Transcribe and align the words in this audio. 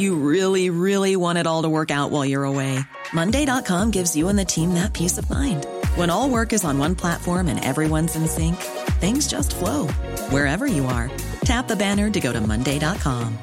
You 0.00 0.14
really, 0.14 0.70
really 0.70 1.14
want 1.14 1.36
it 1.36 1.46
all 1.46 1.60
to 1.60 1.68
work 1.68 1.90
out 1.90 2.10
while 2.10 2.24
you're 2.24 2.44
away. 2.44 2.80
Monday.com 3.12 3.90
gives 3.90 4.16
you 4.16 4.30
and 4.30 4.38
the 4.38 4.46
team 4.46 4.72
that 4.72 4.94
peace 4.94 5.18
of 5.18 5.28
mind. 5.28 5.66
When 5.94 6.08
all 6.08 6.30
work 6.30 6.54
is 6.54 6.64
on 6.64 6.78
one 6.78 6.94
platform 6.94 7.48
and 7.48 7.62
everyone's 7.62 8.16
in 8.16 8.26
sync, 8.26 8.56
things 8.96 9.28
just 9.28 9.54
flow 9.54 9.88
wherever 10.30 10.66
you 10.66 10.86
are. 10.86 11.10
Tap 11.44 11.68
the 11.68 11.76
banner 11.76 12.08
to 12.08 12.18
go 12.18 12.32
to 12.32 12.40
Monday.com. 12.40 13.36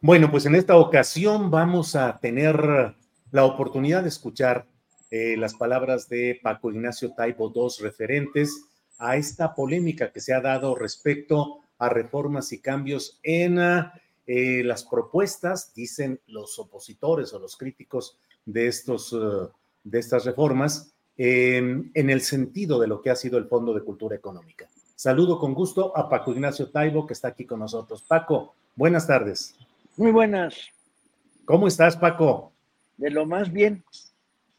Bueno, 0.00 0.30
pues 0.30 0.46
en 0.46 0.54
esta 0.54 0.76
ocasión 0.76 1.50
vamos 1.50 1.96
a 1.96 2.20
tener 2.20 2.94
la 3.32 3.44
oportunidad 3.44 4.02
de 4.02 4.10
escuchar 4.10 4.66
eh, 5.10 5.34
las 5.36 5.54
palabras 5.54 6.08
de 6.08 6.38
Paco 6.40 6.70
Ignacio 6.70 7.12
Taibo, 7.16 7.48
dos 7.48 7.80
referentes 7.80 8.68
a 9.02 9.16
esta 9.16 9.52
polémica 9.52 10.12
que 10.12 10.20
se 10.20 10.32
ha 10.32 10.40
dado 10.40 10.76
respecto 10.76 11.58
a 11.78 11.88
reformas 11.88 12.52
y 12.52 12.60
cambios 12.60 13.18
en 13.24 13.58
eh, 13.58 14.62
las 14.64 14.84
propuestas, 14.84 15.74
dicen 15.74 16.20
los 16.28 16.56
opositores 16.60 17.32
o 17.32 17.40
los 17.40 17.56
críticos 17.56 18.16
de, 18.46 18.68
estos, 18.68 19.12
uh, 19.12 19.50
de 19.82 19.98
estas 19.98 20.24
reformas, 20.24 20.94
eh, 21.18 21.56
en 21.92 22.10
el 22.10 22.20
sentido 22.20 22.78
de 22.78 22.86
lo 22.86 23.02
que 23.02 23.10
ha 23.10 23.16
sido 23.16 23.38
el 23.38 23.48
Fondo 23.48 23.74
de 23.74 23.82
Cultura 23.82 24.14
Económica. 24.14 24.68
Saludo 24.94 25.40
con 25.40 25.52
gusto 25.52 25.96
a 25.96 26.08
Paco 26.08 26.30
Ignacio 26.30 26.70
Taibo, 26.70 27.04
que 27.04 27.14
está 27.14 27.28
aquí 27.28 27.44
con 27.44 27.58
nosotros. 27.58 28.04
Paco, 28.06 28.54
buenas 28.76 29.08
tardes. 29.08 29.56
Muy 29.96 30.12
buenas. 30.12 30.54
¿Cómo 31.44 31.66
estás, 31.66 31.96
Paco? 31.96 32.52
De 32.96 33.10
lo 33.10 33.26
más 33.26 33.52
bien. 33.52 33.82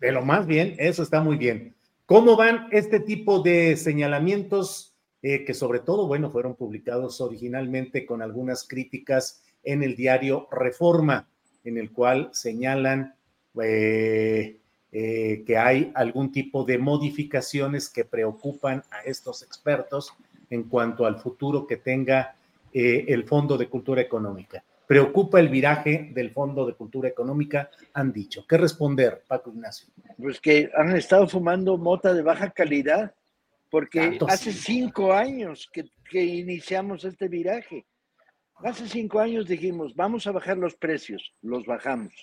De 0.02 0.12
lo 0.12 0.22
más 0.26 0.46
bien, 0.46 0.76
eso 0.80 1.02
está 1.02 1.22
muy 1.22 1.38
bien. 1.38 1.74
¿Cómo 2.06 2.36
van 2.36 2.68
este 2.72 3.00
tipo 3.00 3.40
de 3.40 3.78
señalamientos 3.78 4.94
eh, 5.22 5.46
que 5.46 5.54
sobre 5.54 5.80
todo, 5.80 6.06
bueno, 6.06 6.32
fueron 6.32 6.56
publicados 6.56 7.22
originalmente 7.22 8.06
con 8.06 8.22
algunas 8.22 8.68
críticas 8.68 9.42
en 9.64 9.84
el 9.84 9.96
diario 9.96 10.50
Reforma, 10.52 11.30
en 11.64 11.78
el 11.78 11.92
cual 11.92 12.30
señalan 12.34 13.16
eh, 13.62 14.58
eh, 14.92 15.44
que 15.48 15.58
hay 15.58 15.94
algún 15.96 16.34
tipo 16.34 16.66
de 16.66 16.78
modificaciones 16.78 17.88
que 17.88 18.04
preocupan 18.04 18.84
a 18.92 19.00
estos 19.06 19.42
expertos 19.42 20.14
en 20.50 20.64
cuanto 20.64 21.06
al 21.06 21.20
futuro 21.20 21.66
que 21.66 21.78
tenga 21.78 22.36
el 22.74 23.24
Fondo 23.26 23.58
de 23.58 23.70
Cultura 23.70 24.02
Económica? 24.02 24.64
Preocupa 24.88 25.40
el 25.40 25.50
viraje 25.50 26.10
del 26.14 26.32
Fondo 26.32 26.66
de 26.66 26.76
Cultura 26.76 27.10
Económica, 27.10 27.70
han 27.94 28.12
dicho. 28.12 28.46
¿Qué 28.48 28.58
responder, 28.58 29.24
Paco 29.28 29.52
Ignacio? 29.52 29.88
Pues 30.18 30.40
que 30.40 30.70
han 30.76 30.96
estado 30.96 31.28
fumando 31.28 31.78
mota 31.78 32.14
de 32.14 32.22
baja 32.22 32.50
calidad, 32.52 33.14
porque 33.70 34.20
hace 34.28 34.52
cinco 34.52 35.14
años 35.14 35.70
que, 35.72 35.86
que, 36.10 36.24
iniciamos 36.24 37.06
este 37.06 37.28
viraje. 37.28 37.86
Hace 38.58 38.88
cinco 38.88 39.20
años 39.20 39.48
dijimos, 39.48 39.96
vamos 39.96 40.28
a 40.28 40.32
bajar 40.32 40.58
los 40.58 40.76
precios, 40.76 41.34
los 41.42 41.66
bajamos 41.66 42.14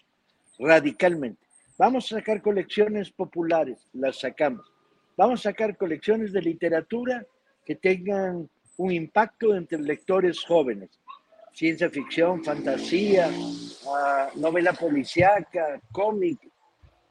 radicalmente. 0.58 1.44
Vamos 1.76 2.12
a 2.12 2.16
sacar 2.16 2.42
colecciones 2.42 3.10
populares, 3.10 3.88
las 3.92 4.20
sacamos. 4.20 4.70
Vamos 5.16 5.40
a 5.40 5.50
sacar 5.50 5.76
colecciones 5.76 6.32
de 6.32 6.42
literatura 6.42 7.26
que 7.64 7.74
tengan 7.74 8.48
un 8.76 8.92
impacto 8.92 9.54
entre 9.54 9.78
lectores 9.78 10.44
jóvenes 10.44 10.99
ciencia 11.52 11.90
ficción, 11.90 12.44
fantasía, 12.44 13.28
uh, 13.28 14.38
novela 14.38 14.72
policíaca, 14.72 15.80
cómic, 15.92 16.38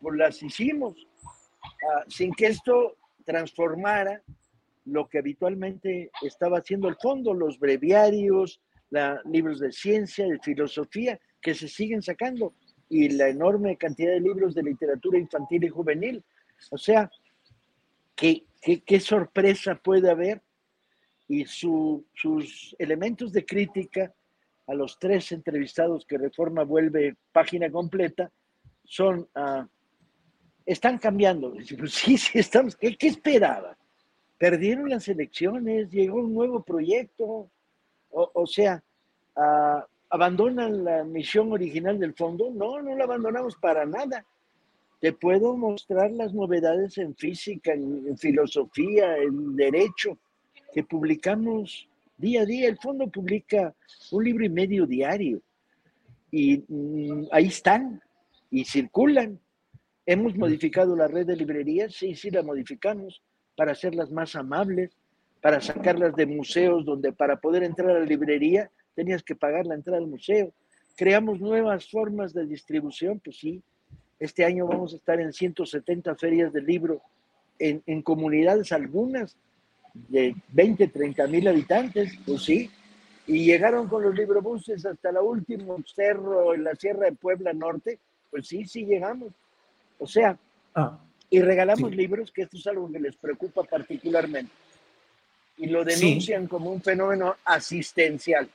pues 0.02 0.18
las 0.18 0.42
hicimos, 0.42 0.96
uh, 0.96 2.10
sin 2.10 2.34
que 2.34 2.48
esto 2.48 2.98
transformara 3.26 4.22
lo 4.86 5.08
que 5.08 5.20
habitualmente 5.20 6.12
estaba 6.22 6.60
haciendo 6.60 6.88
el 6.88 6.96
fondo, 6.96 7.34
los 7.34 7.60
breviarios, 7.60 8.62
la, 8.90 9.22
libros 9.26 9.60
de 9.60 9.72
ciencia, 9.72 10.26
de 10.26 10.40
filosofía, 10.40 11.20
que 11.42 11.54
se 11.54 11.68
siguen 11.68 12.02
sacando, 12.02 12.54
y 12.90 13.10
la 13.10 13.30
enorme 13.30 13.78
cantidad 13.78 14.12
de 14.12 14.20
libros 14.20 14.56
de 14.56 14.64
literatura 14.64 15.20
infantil 15.20 15.64
y 15.64 15.70
juvenil. 15.70 16.24
O 16.72 16.78
sea, 16.78 17.10
¿qué, 18.16 18.44
qué, 18.62 19.00
sorpresa 19.00 19.76
puede 19.76 20.10
haber? 20.10 20.42
Y 21.28 21.46
su, 21.46 22.04
sus 22.16 22.76
elementos 22.80 23.32
de 23.32 23.46
crítica 23.46 24.12
a 24.70 24.76
los 24.76 25.00
tres 25.00 25.32
entrevistados 25.32 26.06
que 26.06 26.18
Reforma 26.18 26.64
vuelve 26.64 27.16
página 27.32 27.72
completa, 27.72 28.32
son, 28.84 29.28
uh, 29.36 29.66
están 30.66 31.00
cambiando. 31.00 31.54
Pues 31.78 31.94
sí, 31.94 32.18
sí, 32.18 32.38
estamos, 32.38 32.76
¿qué, 32.76 32.96
¿qué, 32.96 33.08
esperaba? 33.08 33.76
Perdieron 34.38 34.90
las 34.90 35.08
elecciones, 35.08 35.90
llegó 35.90 36.20
un 36.20 36.36
nuevo 36.36 36.62
proyecto, 36.62 37.50
o, 38.12 38.46
sea, 38.46 38.84
uh, 39.36 39.82
¿abandonan 40.10 40.84
la 40.84 41.04
misión 41.04 41.52
original 41.52 42.00
del 42.00 42.14
fondo? 42.14 42.52
No, 42.52 42.80
no 42.82 42.96
la 42.96 43.06
abandonamos 43.06 43.56
para 43.56 43.86
nada. 43.86 44.24
Te 45.02 45.14
puedo 45.14 45.58
mostrar 45.58 46.12
las 46.12 46.34
novedades 46.34 46.98
en 47.00 47.16
física, 47.16 47.74
en 47.74 48.18
filosofía, 48.18 49.18
en 49.18 49.56
derecho, 49.56 50.18
que 50.74 50.84
publicamos 50.84 51.89
día 52.20 52.42
a 52.42 52.46
día. 52.46 52.68
El 52.68 52.78
fondo 52.78 53.08
publica 53.08 53.74
un 54.12 54.24
libro 54.24 54.46
y 54.46 54.50
medio 54.50 54.86
diario 54.86 55.42
y 56.30 56.64
mm, 56.68 57.28
ahí 57.32 57.48
están 57.48 58.02
y 58.52 58.66
circulan. 58.66 59.40
Hemos 60.06 60.36
modificado 60.36 60.96
la 60.96 61.08
red 61.08 61.26
de 61.26 61.36
librerías, 61.36 61.94
sí, 61.94 62.16
sí 62.16 62.30
la 62.30 62.44
modificamos 62.44 63.22
para 63.56 63.72
hacerlas 63.72 64.12
más 64.12 64.36
amables, 64.36 64.98
para 65.42 65.62
sacarlas 65.62 66.16
de 66.16 66.26
museos 66.26 66.86
donde 66.86 67.14
para 67.14 67.40
poder 67.40 67.64
entrar 67.64 67.92
a 67.92 68.00
la 68.00 68.06
librería 68.06 68.70
tenías 68.96 69.24
que 69.24 69.36
pagar 69.36 69.66
la 69.66 69.76
entrada 69.76 70.00
al 70.00 70.08
museo. 70.08 70.54
Creamos 70.96 71.40
nuevas 71.40 71.90
formas 71.90 72.34
de 72.34 72.46
distribución, 72.46 73.20
pues 73.24 73.38
sí. 73.38 73.62
Este 74.20 74.44
año 74.44 74.68
vamos 74.68 74.94
a 74.94 74.98
estar 74.98 75.20
en 75.22 75.32
170 75.32 76.16
ferias 76.16 76.52
de 76.52 76.62
libro 76.62 77.02
en, 77.58 77.82
en 77.86 78.02
comunidades, 78.02 78.74
algunas 78.74 79.38
de 79.94 80.36
20, 80.50 80.88
30 80.88 81.28
mil 81.28 81.48
habitantes, 81.48 82.14
pues 82.26 82.44
sí, 82.44 82.70
y 83.28 83.46
llegaron 83.46 83.88
con 83.88 84.04
los 84.04 84.16
librobuses 84.16 84.86
hasta 84.86 85.10
el 85.10 85.18
último 85.18 85.78
cerro 85.86 86.54
en 86.54 86.64
la 86.64 86.76
Sierra 86.76 87.06
de 87.06 87.12
Puebla 87.12 87.54
Norte, 87.54 88.00
pues 88.32 88.48
sí, 88.48 88.66
sí 88.66 88.86
llegamos. 88.86 89.32
O 90.00 90.08
sea, 90.08 90.38
ah, 90.74 91.00
y 91.30 91.42
regalamos 91.42 91.96
libros, 91.96 92.32
que 92.32 92.44
esto 92.44 92.58
es 92.58 92.66
algo 92.68 92.92
que 92.92 93.00
les 93.00 93.16
preocupa 93.16 93.64
particularmente, 93.64 94.52
y 95.58 95.68
lo 95.68 95.84
denuncian 95.84 96.48
como 96.48 96.72
un 96.72 96.82
fenómeno 96.82 97.36
asistencial. 97.46 98.50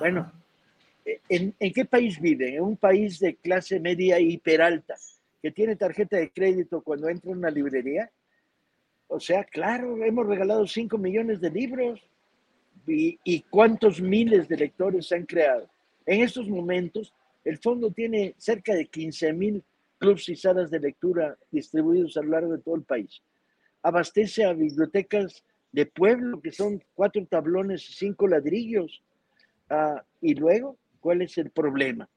Bueno, 0.00 0.32
¿en, 1.28 1.54
¿en 1.58 1.72
qué 1.72 1.84
país 1.84 2.20
viven? 2.20 2.54
En 2.54 2.62
un 2.62 2.76
país 2.76 3.20
de 3.20 3.36
clase 3.36 3.78
media 3.78 4.18
hiperalta, 4.18 4.96
que 5.40 5.52
tiene 5.52 5.76
tarjeta 5.76 6.16
de 6.16 6.30
crédito 6.30 6.80
cuando 6.80 7.08
entra 7.08 7.30
en 7.30 7.38
una 7.38 7.50
librería, 7.50 8.10
o 9.08 9.20
sea, 9.20 9.44
claro, 9.44 10.02
hemos 10.04 10.26
regalado 10.26 10.66
5 10.66 10.98
millones 10.98 11.40
de 11.40 11.50
libros 11.50 12.00
y, 12.86 13.40
cuántos 13.50 14.00
miles 14.00 14.48
de 14.48 14.56
lectores 14.56 15.08
se 15.08 15.16
han 15.16 15.26
creado. 15.26 15.68
En 16.04 16.22
estos 16.22 16.48
momentos, 16.48 17.12
el 17.44 17.58
fondo 17.58 17.90
tiene 17.90 18.34
cerca 18.38 18.74
de 18.74 18.86
15 18.86 19.32
mil 19.32 19.64
clubs 19.98 20.28
y 20.28 20.36
salas 20.36 20.70
de 20.70 20.80
lectura 20.80 21.36
distribuidos 21.50 22.16
a 22.16 22.22
lo 22.22 22.30
largo 22.30 22.52
de 22.52 22.62
todo 22.62 22.76
el 22.76 22.82
país. 22.82 23.22
Abastece 23.82 24.44
a 24.44 24.52
bibliotecas 24.52 25.44
de 25.72 25.86
pueblo, 25.86 26.40
que 26.40 26.52
son 26.52 26.82
cuatro 26.94 27.24
tablones 27.26 27.88
y 27.88 27.92
cinco 27.92 28.28
ladrillos. 28.28 29.02
Ah, 29.68 30.02
y 30.20 30.34
luego, 30.34 30.76
¿cuál 31.00 31.22
es 31.22 31.38
el 31.38 31.50
problema? 31.50 32.08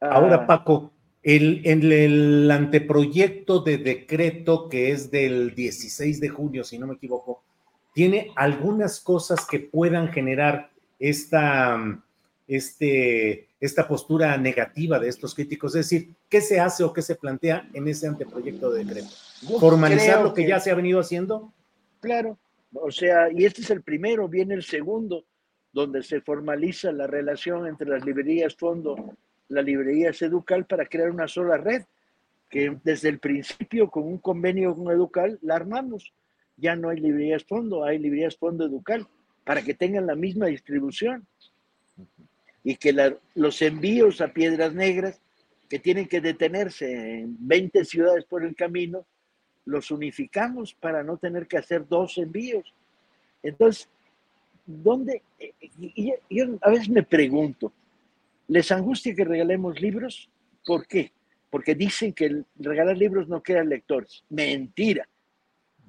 Ahora, 0.00 0.36
ah. 0.36 0.46
Paco, 0.46 0.92
el, 1.22 1.62
en 1.64 1.92
el 1.92 2.50
anteproyecto 2.50 3.60
de 3.60 3.78
decreto 3.78 4.68
que 4.68 4.90
es 4.90 5.10
del 5.10 5.54
16 5.54 6.20
de 6.20 6.28
junio, 6.28 6.64
si 6.64 6.78
no 6.78 6.86
me 6.86 6.94
equivoco, 6.94 7.42
tiene 7.92 8.32
algunas 8.36 9.00
cosas 9.00 9.46
que 9.46 9.58
puedan 9.58 10.08
generar 10.08 10.70
esta, 10.98 11.78
este, 12.46 13.48
esta 13.60 13.86
postura 13.86 14.36
negativa 14.38 14.98
de 14.98 15.08
estos 15.08 15.34
críticos. 15.34 15.74
Es 15.74 15.90
decir, 15.90 16.14
¿qué 16.28 16.40
se 16.40 16.60
hace 16.60 16.84
o 16.84 16.92
qué 16.92 17.02
se 17.02 17.16
plantea 17.16 17.68
en 17.74 17.88
ese 17.88 18.06
anteproyecto 18.06 18.70
de 18.70 18.84
decreto? 18.84 19.08
¿Formalizar 19.58 20.22
lo 20.22 20.32
que, 20.32 20.46
ya 20.46 20.60
se 20.60 20.70
ha 20.70 20.74
venido 20.74 21.00
haciendo? 21.00 21.52
Claro, 22.00 22.38
o 22.72 22.90
sea, 22.90 23.30
y 23.32 23.44
este 23.44 23.62
es 23.62 23.70
el 23.70 23.82
primero, 23.82 24.28
viene 24.28 24.54
el 24.54 24.62
segundo, 24.62 25.24
donde 25.72 26.02
se 26.02 26.20
formaliza 26.20 26.92
la 26.92 27.06
relación 27.06 27.66
entre 27.66 27.88
las 27.88 28.04
librerías 28.04 28.54
fondo, 28.54 28.96
la 29.50 29.62
librería 29.62 30.10
Educal 30.10 30.64
para 30.64 30.86
crear 30.86 31.10
una 31.10 31.28
sola 31.28 31.58
red, 31.58 31.82
que 32.48 32.78
desde 32.82 33.08
el 33.10 33.18
principio 33.18 33.90
con 33.90 34.04
un 34.04 34.18
convenio 34.18 34.74
con 34.74 34.92
Educal 34.92 35.38
la 35.42 35.56
armamos. 35.56 36.12
Ya 36.56 36.76
no 36.76 36.88
hay 36.88 36.98
librerías 36.98 37.44
fondo, 37.44 37.84
hay 37.84 37.98
librerías 37.98 38.36
fondo 38.36 38.64
Educal, 38.64 39.06
para 39.44 39.62
que 39.62 39.74
tengan 39.74 40.06
la 40.06 40.14
misma 40.14 40.46
distribución. 40.46 41.26
Y 42.62 42.76
que 42.76 43.16
los 43.34 43.62
envíos 43.62 44.20
a 44.20 44.28
Piedras 44.28 44.74
Negras, 44.74 45.20
que 45.68 45.78
tienen 45.78 46.06
que 46.06 46.20
detenerse 46.20 47.20
en 47.20 47.36
20 47.40 47.84
ciudades 47.84 48.24
por 48.24 48.44
el 48.44 48.54
camino, 48.54 49.06
los 49.64 49.90
unificamos 49.90 50.74
para 50.74 51.02
no 51.02 51.16
tener 51.16 51.46
que 51.46 51.58
hacer 51.58 51.86
dos 51.88 52.18
envíos. 52.18 52.74
Entonces, 53.42 53.88
¿dónde? 54.66 55.22
yo 56.28 56.44
a 56.60 56.70
veces 56.70 56.88
me 56.88 57.02
pregunto, 57.02 57.72
¿les 58.50 58.72
angustia 58.72 59.14
que 59.14 59.24
regalemos 59.24 59.80
libros? 59.80 60.28
¿Por 60.66 60.86
qué? 60.86 61.12
Porque 61.50 61.76
dicen 61.76 62.12
que 62.12 62.42
regalar 62.56 62.96
libros 62.96 63.28
no 63.28 63.42
crea 63.42 63.62
lectores. 63.62 64.24
Mentira. 64.28 65.08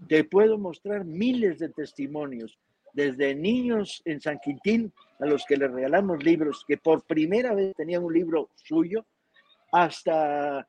Te 0.08 0.24
puedo 0.24 0.60
mostrar 0.60 1.04
miles 1.04 1.58
de 1.58 1.70
testimonios, 1.70 2.60
desde 2.94 3.34
niños 3.34 4.04
en 4.06 4.22
San 4.22 4.40
Quintín 4.40 4.94
a 5.20 5.26
los 5.26 5.44
que 5.46 5.58
les 5.58 5.72
regalamos 5.72 6.24
libros, 6.24 6.64
que 6.68 6.78
por 6.78 7.04
primera 7.04 7.56
vez 7.56 7.74
tenían 7.76 8.04
un 8.04 8.14
libro 8.14 8.50
suyo, 8.56 9.06
hasta 9.72 10.68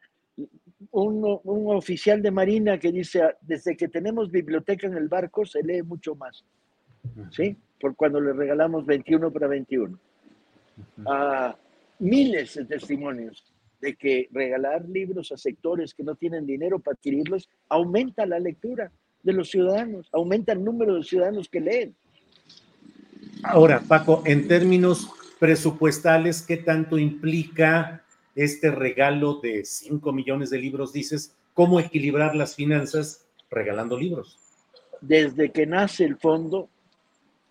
un, 0.92 1.40
un, 1.44 1.76
oficial 1.76 2.22
de 2.22 2.30
Marina 2.30 2.78
que 2.78 2.90
dice, 2.90 3.34
desde 3.42 3.76
que 3.76 3.88
tenemos 3.88 4.30
biblioteca 4.30 4.86
en 4.86 4.96
el 4.96 5.08
barco 5.08 5.44
se 5.44 5.62
lee 5.62 5.82
mucho 5.82 6.14
más. 6.14 6.42
¿Sí? 7.32 7.54
Por 7.78 7.96
cuando 7.96 8.18
le 8.18 8.32
regalamos 8.32 8.86
21 8.86 9.30
para 9.30 9.48
21. 9.48 9.98
a 11.06 11.56
miles 12.02 12.54
de 12.54 12.64
testimonios 12.64 13.44
de 13.80 13.94
que 13.94 14.28
regalar 14.32 14.84
libros 14.88 15.30
a 15.32 15.36
sectores 15.36 15.94
que 15.94 16.02
no 16.02 16.16
tienen 16.16 16.46
dinero 16.46 16.78
para 16.80 16.94
adquirirlos 16.94 17.48
aumenta 17.68 18.26
la 18.26 18.38
lectura 18.38 18.90
de 19.22 19.32
los 19.32 19.50
ciudadanos, 19.50 20.08
aumenta 20.12 20.52
el 20.52 20.64
número 20.64 20.96
de 20.96 21.04
ciudadanos 21.04 21.48
que 21.48 21.60
leen. 21.60 21.94
Ahora, 23.44 23.80
Paco, 23.86 24.22
en 24.26 24.48
términos 24.48 25.08
presupuestales, 25.38 26.42
¿qué 26.42 26.56
tanto 26.56 26.98
implica 26.98 28.04
este 28.34 28.70
regalo 28.70 29.40
de 29.40 29.64
5 29.64 30.12
millones 30.12 30.50
de 30.50 30.58
libros? 30.58 30.92
Dices, 30.92 31.36
¿cómo 31.54 31.78
equilibrar 31.78 32.34
las 32.34 32.56
finanzas 32.56 33.26
regalando 33.48 33.96
libros? 33.96 34.38
Desde 35.00 35.50
que 35.50 35.66
nace 35.66 36.04
el 36.04 36.16
fondo, 36.16 36.68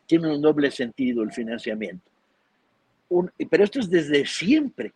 tiene 0.07 0.33
un 0.33 0.41
doble 0.41 0.71
sentido 0.71 1.23
el 1.23 1.31
financiamiento. 1.31 2.10
Pero 3.49 3.63
esto 3.63 3.79
es 3.79 3.89
desde 3.89 4.25
siempre, 4.25 4.93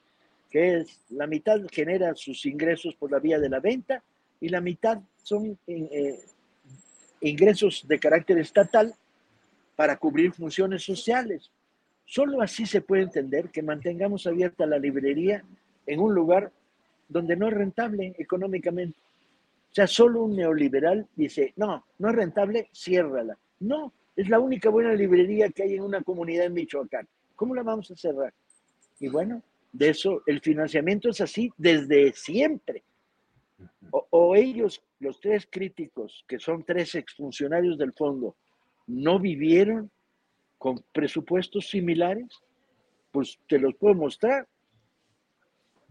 que 0.50 0.80
es 0.80 1.00
la 1.10 1.28
mitad 1.28 1.60
genera 1.72 2.16
sus 2.16 2.46
ingresos 2.46 2.96
por 2.96 3.12
la 3.12 3.20
vía 3.20 3.40
de 3.40 3.50
la 3.50 3.60
venta 3.60 4.04
y 4.40 4.50
la 4.50 4.62
mitad 4.62 5.00
son 5.22 5.58
eh, 5.68 6.20
ingresos 7.22 7.86
de 7.88 8.00
carácter 8.00 8.38
estatal 8.38 8.94
para 9.76 9.98
cubrir 9.98 10.32
funciones 10.32 10.84
sociales. 10.84 11.52
Solo 12.06 12.42
así 12.42 12.66
se 12.66 12.82
puede 12.82 13.04
entender 13.04 13.50
que 13.50 13.64
mantengamos 13.64 14.28
abierta 14.28 14.66
la 14.66 14.78
librería 14.78 15.44
en 15.86 16.00
un 16.00 16.14
lugar 16.14 16.52
donde 17.10 17.36
no 17.36 17.48
es 17.48 17.54
rentable 17.54 18.16
económicamente. 18.18 18.98
O 19.72 19.76
sea, 19.76 19.88
solo 19.88 20.24
un 20.24 20.36
neoliberal 20.36 21.08
dice, 21.16 21.54
no, 21.58 21.86
no 22.00 22.10
es 22.10 22.16
rentable, 22.16 22.70
ciérrala. 22.74 23.38
No, 23.60 23.92
es 24.16 24.30
la 24.30 24.40
única 24.40 24.70
buena 24.70 24.94
librería 24.94 25.50
que 25.50 25.64
hay 25.64 25.74
en 25.76 25.82
una 25.82 26.02
comunidad 26.02 26.46
en 26.46 26.54
Michoacán. 26.54 27.08
¿Cómo 27.36 27.56
la 27.56 27.64
vamos 27.64 27.92
a 27.92 27.96
cerrar? 27.96 28.34
Y 29.00 29.08
bueno, 29.08 29.42
de 29.72 29.90
eso 29.90 30.24
el 30.26 30.40
financiamiento 30.42 31.10
es 31.10 31.22
así 31.22 31.52
desde 31.58 32.14
siempre. 32.14 32.84
O, 33.92 34.36
ellos, 34.36 34.82
los 35.00 35.20
tres 35.20 35.48
críticos, 35.50 36.26
que 36.28 36.40
son 36.40 36.64
tres 36.64 36.96
exfuncionarios 36.96 37.78
del 37.78 37.94
fondo, 37.94 38.36
no 38.88 39.20
vivieron 39.20 39.90
con 40.58 40.84
presupuestos 40.92 41.70
similares, 41.70 42.28
pues 43.12 43.38
te 43.48 43.60
los 43.60 43.76
puedo 43.76 43.96
mostrar. 43.96 44.48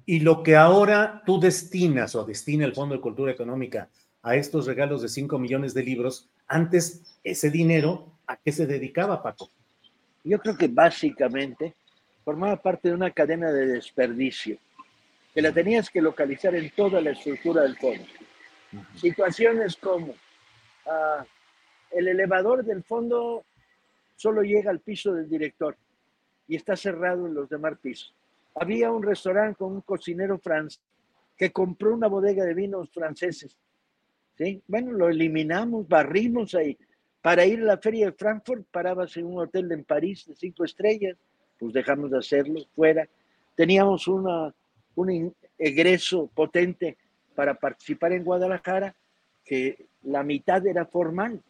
Y 0.07 0.21
lo 0.21 0.43
que 0.43 0.57
ahora 0.57 1.23
tú 1.25 1.41
destinas 1.41 2.15
o 2.15 2.25
destina 2.25 2.65
el 2.65 2.75
Fondo 2.75 2.95
de 2.95 3.01
Cultura 3.01 3.33
Económica 3.33 3.89
a 4.23 4.37
estos 4.37 4.67
regalos 4.67 5.03
de 5.03 5.09
5 5.09 5.39
millones 5.39 5.73
de 5.75 5.83
libros, 5.83 6.29
antes 6.47 7.19
ese 7.23 7.51
dinero, 7.51 8.13
¿a 8.27 8.37
qué 8.37 8.53
se 8.53 8.67
dedicaba, 8.67 9.23
Paco? 9.23 9.51
Yo 10.25 10.39
creo 10.39 10.57
que 10.57 10.69
básicamente 10.69 11.75
formaba 12.25 12.57
parte 12.57 12.89
de 12.89 12.95
una 12.95 13.11
cadena 13.11 13.53
de 13.53 13.67
desperdicio, 13.67 14.59
que 15.35 15.43
la 15.43 15.53
tenías 15.53 15.91
que 15.91 16.01
localizar 16.01 16.55
en 16.55 16.71
toda 16.71 17.01
la 17.01 17.11
estructura 17.11 17.63
del 17.63 17.77
fondo. 17.77 18.05
Situaciones 18.97 19.77
como 19.77 20.15
ah, 20.87 21.25
el 21.91 22.09
elevador 22.09 22.65
del 22.65 22.83
fondo 22.83 23.45
solo 24.17 24.43
llega 24.43 24.71
al 24.71 24.81
piso 24.81 25.13
del 25.13 25.29
director 25.29 25.77
y 26.49 26.57
está 26.57 26.75
cerrado 26.75 27.27
en 27.27 27.35
los 27.35 27.49
demás 27.49 27.79
pisos. 27.81 28.15
Había 28.55 28.91
un 28.91 29.03
restaurante 29.03 29.59
con 29.59 29.73
un 29.73 29.81
cocinero 29.83 30.39
francés 30.39 30.81
que 31.37 31.53
compró 31.53 31.95
una 31.95 32.07
bodega 32.07 32.45
de 32.45 32.55
vinos 32.55 32.91
franceses. 32.91 33.57
¿sí? 34.37 34.63
Bueno, 34.67 34.93
lo 34.93 35.09
eliminamos, 35.09 35.89
barrimos 35.89 36.55
ahí. 36.55 36.79
Para 37.25 37.47
ir 37.47 37.61
a 37.61 37.65
la 37.65 37.79
feria 37.79 38.05
de 38.05 38.13
Frankfurt, 38.13 38.67
parabas 38.71 39.17
en 39.17 39.25
un 39.25 39.41
hotel 39.41 39.73
en 39.73 39.83
París 39.83 40.27
de 40.27 40.35
cinco 40.37 40.63
estrellas, 40.63 41.17
pues 41.59 41.73
dejamos 41.73 42.11
de 42.11 42.19
hacerlo 42.19 42.61
fuera. 42.77 43.09
Teníamos 43.55 44.07
una, 44.09 44.55
un 44.95 45.35
egreso 45.57 46.27
potente 46.35 46.99
para 47.35 47.55
participar 47.55 48.13
en 48.13 48.25
Guadalajara, 48.25 48.95
que 49.43 49.87
la 50.03 50.23
mitad 50.23 50.67
era 50.67 50.85
formal, 50.85 51.43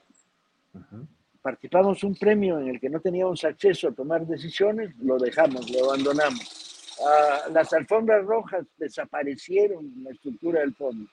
Participamos 1.43 2.05
un 2.05 2.15
premio 2.15 2.61
en 2.61 2.69
el 2.69 2.81
que 2.81 2.89
no 2.89 3.01
teníamos 3.01 3.45
acceso 3.45 3.89
a 3.89 3.93
tomar 3.93 4.25
decisiones, 4.27 4.97
lo 4.99 5.19
dejamos, 5.19 5.69
lo 5.71 5.87
abandonamos. 5.87 6.97
Ah, 7.05 7.49
las 7.53 7.73
alfombras 7.73 8.25
rojas 8.25 8.65
desaparecieron 8.79 9.85
en 9.85 10.05
la 10.05 10.11
estructura 10.13 10.61
del 10.61 10.75
fondo. 10.75 11.11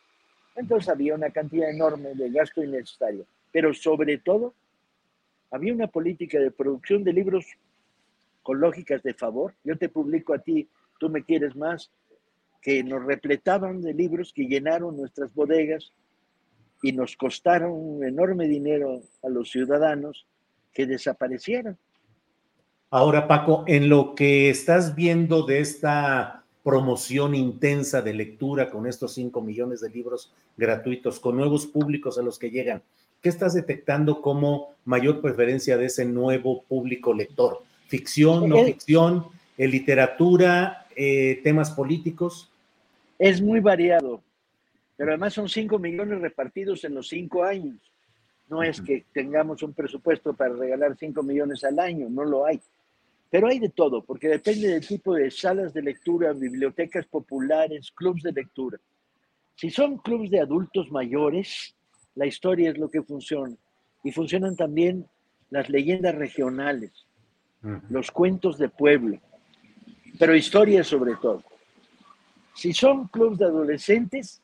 Entonces 0.56 0.88
había 0.88 1.16
una 1.16 1.32
cantidad 1.32 1.70
enorme 1.70 2.14
de 2.14 2.30
gasto 2.30 2.64
innecesario. 2.64 3.26
Pero 3.52 3.74
sobre 3.74 4.18
todo, 4.18 4.54
había 5.52 5.74
una 5.74 5.88
política 5.88 6.40
de 6.40 6.52
producción 6.52 7.04
de 7.04 7.14
libros 7.14 7.46
con 8.44 8.60
lógicas 8.60 9.04
de 9.04 9.14
favor. 9.14 9.56
Yo 9.64 9.78
te 9.78 9.90
publico 9.90 10.34
a 10.34 10.40
ti, 10.40 10.68
tú 11.00 11.10
me 11.10 11.24
quieres 11.24 11.56
más, 11.56 11.92
que 12.62 12.84
nos 12.84 13.04
repletaban 13.04 13.82
de 13.82 13.94
libros 13.94 14.32
que 14.34 14.46
llenaron 14.46 14.96
nuestras 14.96 15.34
bodegas 15.34 15.92
y 16.82 16.94
nos 16.94 17.16
costaron 17.16 17.72
un 17.72 18.06
enorme 18.06 18.48
dinero 18.48 19.02
a 19.24 19.30
los 19.30 19.52
ciudadanos 19.52 20.28
que 20.74 20.86
desaparecieron. 20.86 21.78
Ahora, 22.90 23.28
Paco, 23.28 23.64
en 23.68 23.90
lo 23.90 24.16
que 24.16 24.50
estás 24.50 24.96
viendo 24.96 25.44
de 25.44 25.60
esta 25.60 26.44
promoción 26.64 27.36
intensa 27.36 28.02
de 28.02 28.14
lectura 28.14 28.70
con 28.70 28.86
estos 28.86 29.14
5 29.14 29.42
millones 29.42 29.82
de 29.82 29.90
libros 29.90 30.34
gratuitos, 30.58 31.20
con 31.20 31.38
nuevos 31.38 31.66
públicos 31.66 32.18
a 32.18 32.22
los 32.22 32.38
que 32.38 32.52
llegan, 32.52 32.84
¿qué 33.22 33.30
estás 33.30 33.54
detectando 33.54 34.22
como 34.22 34.76
mayor 34.86 35.22
preferencia 35.22 35.78
de 35.78 35.86
ese 35.86 36.06
nuevo 36.06 36.64
público 36.64 37.14
lector? 37.14 37.64
¿Ficción, 37.88 38.50
no 38.50 38.64
ficción, 38.64 39.28
eh, 39.58 39.68
literatura, 39.68 40.86
eh, 40.96 41.40
temas 41.44 41.72
políticos? 41.72 42.50
Es 43.20 43.42
muy 43.42 43.60
variado 43.60 44.22
pero 45.02 45.14
además 45.14 45.34
son 45.34 45.50
5 45.50 45.80
millones 45.80 46.22
repartidos 46.22 46.84
en 46.84 46.94
los 46.94 47.08
5 47.08 47.44
años. 47.44 47.76
No 48.50 48.62
es 48.62 48.80
que 48.80 49.06
tengamos 49.12 49.64
un 49.64 49.74
presupuesto 49.74 50.32
para 50.34 50.54
regalar 50.54 50.96
5 50.96 51.24
millones 51.24 51.64
al 51.64 51.80
año, 51.80 52.08
no 52.08 52.24
lo 52.24 52.46
hay. 52.46 52.62
Pero 53.32 53.48
hay 53.48 53.58
de 53.58 53.70
todo, 53.70 54.04
porque 54.04 54.28
depende 54.28 54.68
del 54.68 54.86
tipo 54.86 55.16
de 55.16 55.32
salas 55.32 55.74
de 55.74 55.82
lectura, 55.82 56.34
bibliotecas 56.34 57.08
populares, 57.08 57.92
clubes 57.96 58.22
de 58.22 58.32
lectura. 58.32 58.78
Si 59.56 59.72
son 59.72 59.98
clubes 59.98 60.30
de 60.30 60.40
adultos 60.40 60.92
mayores, 60.92 61.74
la 62.16 62.26
historia 62.26 62.72
es 62.72 62.78
lo 62.78 62.90
que 62.90 63.02
funciona. 63.02 63.56
Y 64.04 64.12
funcionan 64.12 64.56
también 64.56 65.06
las 65.50 65.70
leyendas 65.70 66.16
regionales, 66.16 66.92
los 67.90 68.10
cuentos 68.10 68.58
de 68.58 68.70
pueblo, 68.70 69.20
pero 70.18 70.36
historias 70.36 70.88
sobre 70.88 71.16
todo. 71.16 71.44
Si 72.56 72.74
son 72.74 73.08
clubes 73.08 73.40
de 73.40 73.46
adolescentes, 73.46 74.42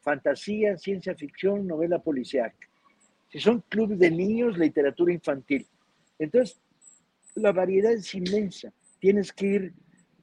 fantasía, 0.00 0.76
ciencia 0.78 1.14
ficción, 1.14 1.66
novela 1.66 1.98
policial. 1.98 2.52
Si 3.30 3.40
son 3.40 3.62
clubes 3.68 3.98
de 3.98 4.10
niños, 4.10 4.58
literatura 4.58 5.12
infantil. 5.12 5.66
Entonces, 6.18 6.60
la 7.34 7.52
variedad 7.52 7.92
es 7.92 8.14
inmensa. 8.14 8.72
Tienes 8.98 9.32
que 9.32 9.46
ir 9.46 9.74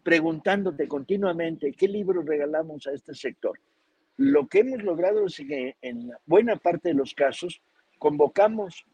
preguntándote 0.03 0.87
continuamente 0.87 1.73
qué 1.73 1.87
libros 1.87 2.25
regalamos 2.25 2.87
a 2.87 2.91
este 2.91 3.13
sector. 3.13 3.59
Lo 4.19 4.49
que 4.49 4.59
hemos 4.59 4.83
logrado 4.83 5.27
es 5.27 5.37
que 5.37 5.77
en 5.81 6.11
buena 6.25 6.57
parte 6.57 6.89
de 6.89 6.93
los 6.93 7.13
casos 7.13 7.61
convocamos 7.99 8.85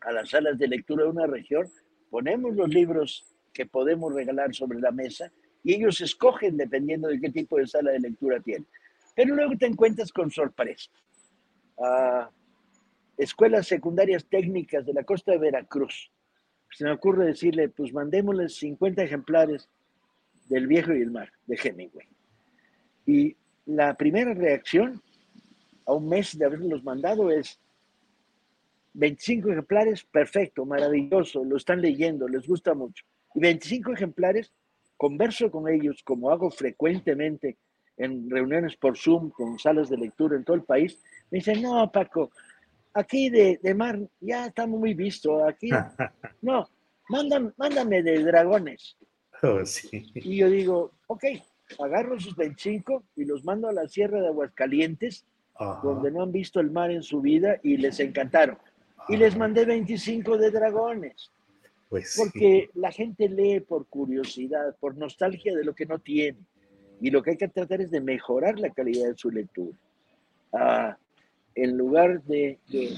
a 0.00 0.10
las 0.10 0.30
salas 0.30 0.58
de 0.58 0.68
lectura 0.68 1.04
de 1.04 1.10
una 1.10 1.26
región, 1.26 1.70
ponemos 2.08 2.56
los 2.56 2.70
libros 2.70 3.26
que 3.52 3.66
podemos 3.66 4.14
regalar 4.14 4.54
sobre 4.54 4.80
la 4.80 4.90
mesa 4.90 5.30
y 5.62 5.74
ellos 5.74 6.00
escogen 6.00 6.56
dependiendo 6.56 7.08
de 7.08 7.20
qué 7.20 7.28
tipo 7.28 7.58
de 7.58 7.66
sala 7.66 7.90
de 7.90 8.00
lectura 8.00 8.40
tienen. 8.40 8.66
Pero 9.14 9.34
luego 9.34 9.52
te 9.58 9.66
encuentras 9.66 10.10
con 10.10 10.30
sorpresa. 10.30 10.90
Ah, 11.78 12.30
escuelas 13.18 13.66
secundarias 13.66 14.24
técnicas 14.24 14.86
de 14.86 14.94
la 14.94 15.04
costa 15.04 15.32
de 15.32 15.38
Veracruz. 15.40 16.10
Se 16.70 16.84
me 16.84 16.92
ocurre 16.92 17.26
decirle, 17.26 17.68
pues 17.68 17.92
mandémosles 17.92 18.56
50 18.56 19.02
ejemplares 19.02 19.68
del 20.48 20.66
Viejo 20.66 20.94
y 20.94 21.02
el 21.02 21.10
Mar, 21.10 21.30
de 21.46 21.60
Hemingway. 21.62 22.08
Y 23.04 23.36
la 23.68 23.94
primera 23.94 24.32
reacción 24.32 25.00
a 25.86 25.92
un 25.92 26.08
mes 26.08 26.36
de 26.38 26.46
haberlos 26.46 26.82
mandado 26.82 27.30
es 27.30 27.60
25 28.94 29.50
ejemplares, 29.50 30.04
perfecto, 30.04 30.64
maravilloso, 30.64 31.44
lo 31.44 31.56
están 31.56 31.82
leyendo, 31.82 32.26
les 32.26 32.46
gusta 32.46 32.74
mucho. 32.74 33.04
Y 33.34 33.40
25 33.40 33.92
ejemplares, 33.92 34.52
converso 34.96 35.50
con 35.50 35.68
ellos 35.68 36.02
como 36.02 36.30
hago 36.30 36.50
frecuentemente 36.50 37.58
en 37.98 38.30
reuniones 38.30 38.74
por 38.76 38.96
Zoom 38.96 39.30
con 39.30 39.58
salas 39.58 39.90
de 39.90 39.98
lectura 39.98 40.36
en 40.36 40.44
todo 40.44 40.56
el 40.56 40.64
país. 40.64 40.98
Me 41.30 41.38
dicen, 41.38 41.60
no, 41.60 41.92
Paco, 41.92 42.30
aquí 42.94 43.28
de, 43.28 43.60
de 43.62 43.74
mar 43.74 43.98
ya 44.20 44.46
está 44.46 44.66
muy 44.66 44.94
visto, 44.94 45.44
aquí 45.44 45.68
no, 46.42 46.68
mándame, 47.10 47.52
mándame 47.58 48.02
de 48.02 48.24
dragones. 48.24 48.96
Oh, 49.42 49.60
y 49.92 50.36
yo 50.36 50.48
digo, 50.48 50.92
ok, 51.06 51.24
agarro 51.78 52.16
esos 52.16 52.36
25 52.36 53.04
y 53.16 53.24
los 53.24 53.44
mando 53.44 53.68
a 53.68 53.72
la 53.72 53.88
Sierra 53.88 54.20
de 54.20 54.28
Aguascalientes, 54.28 55.24
donde 55.82 56.10
no 56.10 56.22
han 56.22 56.32
visto 56.32 56.60
el 56.60 56.70
mar 56.70 56.90
en 56.90 57.02
su 57.02 57.20
vida 57.20 57.58
y 57.62 57.76
les 57.76 57.98
encantaron. 58.00 58.58
Y 59.08 59.16
les 59.16 59.36
mandé 59.36 59.64
25 59.64 60.38
de 60.38 60.50
dragones. 60.50 61.30
Pues 61.88 62.14
porque 62.16 62.70
la 62.74 62.92
gente 62.92 63.28
lee 63.28 63.60
por 63.60 63.86
curiosidad, 63.86 64.76
por 64.78 64.96
nostalgia 64.96 65.56
de 65.56 65.64
lo 65.64 65.74
que 65.74 65.86
no 65.86 65.98
tiene. 65.98 66.38
Y 67.00 67.10
lo 67.10 67.22
que 67.22 67.30
hay 67.30 67.36
que 67.36 67.48
tratar 67.48 67.80
es 67.80 67.90
de 67.90 68.00
mejorar 68.00 68.58
la 68.58 68.70
calidad 68.70 69.08
de 69.08 69.16
su 69.16 69.30
lectura. 69.30 69.76
Ah, 70.52 70.96
en 71.54 71.76
lugar 71.76 72.22
de, 72.24 72.58
de, 72.68 72.94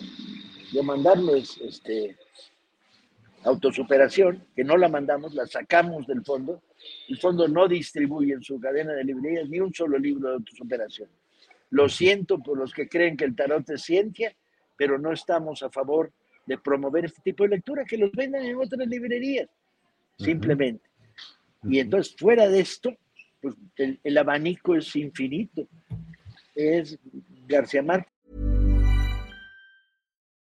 de 0.73 0.83
mandarles 0.83 1.59
este, 1.59 2.17
autosuperación, 3.45 4.45
que 4.55 4.65
no 4.65 4.77
la 4.77 4.89
mandamos, 4.89 5.35
la 5.35 5.47
sacamos 5.47 6.07
del 6.07 6.25
fondo. 6.25 6.61
El 7.09 7.19
fondo 7.19 7.49
no 7.49 7.69
distribuye 7.69 8.35
en 8.35 8.43
su 8.43 8.59
cadena 8.61 8.93
de 8.93 9.05
librerías 9.05 9.49
ni 9.49 9.61
un 9.61 9.73
solo 9.73 9.99
libro 9.99 10.29
de 10.29 10.35
autosuperación. 10.37 11.09
Lo 11.71 11.89
siento 11.89 12.39
por 12.39 12.59
los 12.59 12.73
que 12.73 12.89
creen 12.89 13.17
que 13.17 13.25
el 13.25 13.37
tarot 13.37 13.69
es 13.71 13.83
ciencia, 13.83 14.35
pero 14.77 14.99
no 14.99 15.13
estamos 15.13 15.63
a 15.63 15.71
favor 15.71 16.13
de 16.47 16.59
promover 16.59 17.05
este 17.05 17.21
tipo 17.23 17.45
de 17.45 17.51
lectura, 17.51 17.85
que 17.85 17.97
los 17.97 18.11
vendan 18.13 18.45
en 18.45 18.57
otras 18.57 18.87
librerías, 18.89 19.49
simplemente. 20.19 20.89
Y 21.65 21.79
entonces, 21.79 22.17
fuera 22.17 22.49
de 22.49 22.61
esto, 22.61 22.97
pues 23.41 23.55
el, 23.77 24.01
el 24.03 24.19
abanico 24.19 24.75
es 24.75 24.97
infinito. 24.97 25.69
Es 26.55 26.99
García 27.47 27.83
Márquez 27.83 28.20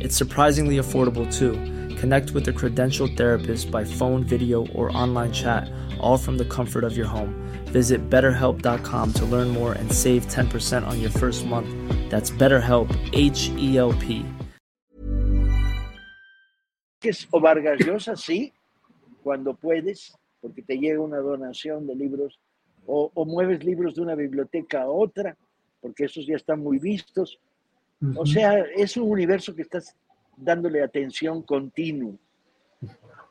It's 0.00 0.16
surprisingly 0.16 0.76
affordable 0.76 1.26
too. 1.26 1.54
Connect 1.96 2.30
with 2.30 2.46
a 2.46 2.52
credentialed 2.52 3.16
therapist 3.16 3.68
by 3.68 3.82
phone, 3.84 4.22
video, 4.22 4.66
or 4.68 4.96
online 4.96 5.32
chat, 5.32 5.68
all 5.98 6.16
from 6.16 6.38
the 6.38 6.44
comfort 6.44 6.84
of 6.84 6.96
your 6.96 7.06
home. 7.06 7.34
Visit 7.66 8.08
betterhelp.com 8.08 9.12
to 9.14 9.24
learn 9.24 9.48
more 9.48 9.72
and 9.72 9.92
save 9.92 10.26
10% 10.28 10.86
on 10.86 11.00
your 11.00 11.10
first 11.10 11.44
month. 11.46 11.68
That's 12.10 12.30
BetterHelp, 12.30 12.88
H 13.12 13.50
E 13.56 13.76
L 13.76 13.92
P. 13.94 14.24
O 17.32 17.40
Vargas 17.40 17.80
Llosa, 17.80 18.16
sí, 18.16 18.52
cuando 19.24 19.54
puedes, 19.54 20.12
porque 20.40 20.62
te 20.62 20.78
llega 20.78 21.00
una 21.00 21.18
donación 21.18 21.88
de 21.88 21.96
libros, 21.96 22.38
o, 22.86 23.10
o 23.14 23.24
mueves 23.24 23.64
libros 23.64 23.96
de 23.96 24.02
una 24.02 24.14
biblioteca 24.14 24.82
a 24.82 24.88
otra, 24.88 25.36
porque 25.80 26.04
esos 26.04 26.24
ya 26.26 26.36
están 26.36 26.60
muy 26.60 26.78
vistos 26.78 27.40
O 28.14 28.24
sea, 28.24 28.60
es 28.76 28.96
un 28.96 29.10
universo 29.10 29.54
que 29.54 29.62
estás 29.62 29.96
dándole 30.36 30.82
atención 30.82 31.42
continua. 31.42 32.14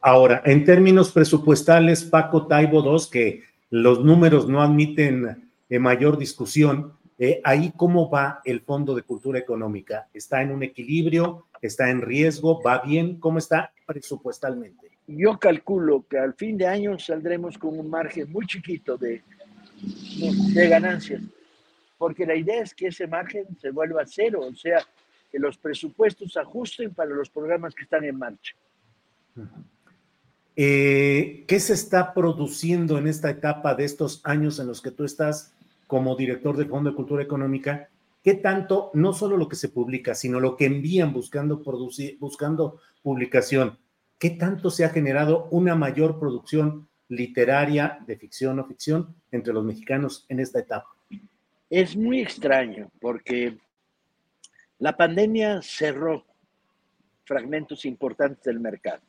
Ahora, 0.01 0.41
en 0.45 0.63
términos 0.63 1.11
presupuestales, 1.11 2.03
Paco 2.03 2.47
Taibo 2.47 2.83
II, 2.83 3.05
que 3.11 3.43
los 3.69 4.03
números 4.03 4.47
no 4.47 4.61
admiten 4.61 5.49
eh, 5.69 5.79
mayor 5.79 6.17
discusión, 6.17 6.93
eh, 7.17 7.41
ahí 7.43 7.73
cómo 7.75 8.09
va 8.09 8.41
el 8.45 8.61
Fondo 8.61 8.93
de 8.93 9.01
Cultura 9.01 9.39
Económica? 9.39 10.07
¿Está 10.13 10.41
en 10.41 10.51
un 10.51 10.63
equilibrio? 10.63 11.47
¿Está 11.61 11.89
en 11.89 12.01
riesgo? 12.01 12.61
¿Va 12.61 12.81
bien? 12.81 13.19
¿Cómo 13.19 13.39
está 13.39 13.71
presupuestalmente? 13.85 14.91
Yo 15.07 15.39
calculo 15.39 16.05
que 16.07 16.19
al 16.19 16.33
fin 16.33 16.57
de 16.57 16.67
año 16.67 16.99
saldremos 16.99 17.57
con 17.57 17.79
un 17.79 17.89
margen 17.89 18.31
muy 18.31 18.45
chiquito 18.45 18.97
de, 18.97 19.23
de 20.53 20.67
ganancias 20.67 21.21
porque 21.97 22.25
la 22.25 22.35
idea 22.35 22.61
es 22.61 22.73
que 22.73 22.87
ese 22.87 23.07
margen 23.07 23.45
se 23.59 23.71
vuelva 23.71 24.03
cero, 24.05 24.41
o 24.41 24.55
sea, 24.55 24.79
que 25.31 25.39
los 25.39 25.57
presupuestos 25.57 26.37
ajusten 26.37 26.93
para 26.93 27.09
los 27.09 27.29
programas 27.29 27.73
que 27.73 27.83
están 27.83 28.03
en 28.03 28.17
marcha. 28.17 28.55
Eh, 30.55 31.45
¿Qué 31.47 31.59
se 31.59 31.73
está 31.73 32.13
produciendo 32.13 32.97
en 32.97 33.07
esta 33.07 33.29
etapa 33.29 33.75
de 33.75 33.85
estos 33.85 34.21
años 34.23 34.59
en 34.59 34.67
los 34.67 34.81
que 34.81 34.91
tú 34.91 35.03
estás 35.03 35.53
como 35.85 36.15
director 36.15 36.57
del 36.57 36.69
Fondo 36.69 36.89
de 36.89 36.95
Cultura 36.95 37.23
Económica? 37.23 37.89
¿Qué 38.23 38.33
tanto, 38.33 38.91
no 38.93 39.13
solo 39.13 39.37
lo 39.37 39.47
que 39.47 39.55
se 39.55 39.69
publica, 39.69 40.15
sino 40.15 40.39
lo 40.39 40.57
que 40.57 40.65
envían 40.65 41.13
buscando, 41.13 41.61
producir, 41.61 42.17
buscando 42.19 42.79
publicación, 43.01 43.77
qué 44.17 44.31
tanto 44.31 44.71
se 44.71 44.83
ha 44.83 44.89
generado 44.89 45.47
una 45.51 45.75
mayor 45.75 46.19
producción 46.19 46.89
literaria 47.07 47.99
de 48.05 48.17
ficción 48.17 48.59
o 48.59 48.65
ficción 48.65 49.15
entre 49.31 49.53
los 49.53 49.63
mexicanos 49.63 50.25
en 50.27 50.39
esta 50.39 50.59
etapa? 50.59 50.96
Es 51.69 51.95
muy 51.97 52.21
extraño 52.21 52.89
porque 53.01 53.57
la 54.79 54.95
pandemia 54.95 55.61
cerró 55.61 56.25
fragmentos 57.25 57.85
importantes 57.85 58.43
del 58.43 58.59
mercado. 58.59 59.01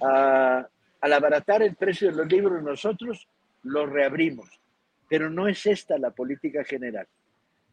al 0.00 1.12
abaratar 1.12 1.62
el 1.62 1.74
precio 1.74 2.10
de 2.10 2.16
los 2.16 2.28
libros, 2.28 2.62
nosotros 2.62 3.26
los 3.62 3.88
reabrimos, 3.88 4.48
pero 5.08 5.30
no 5.30 5.48
es 5.48 5.66
esta 5.66 5.98
la 5.98 6.10
política 6.10 6.62
general. 6.64 7.06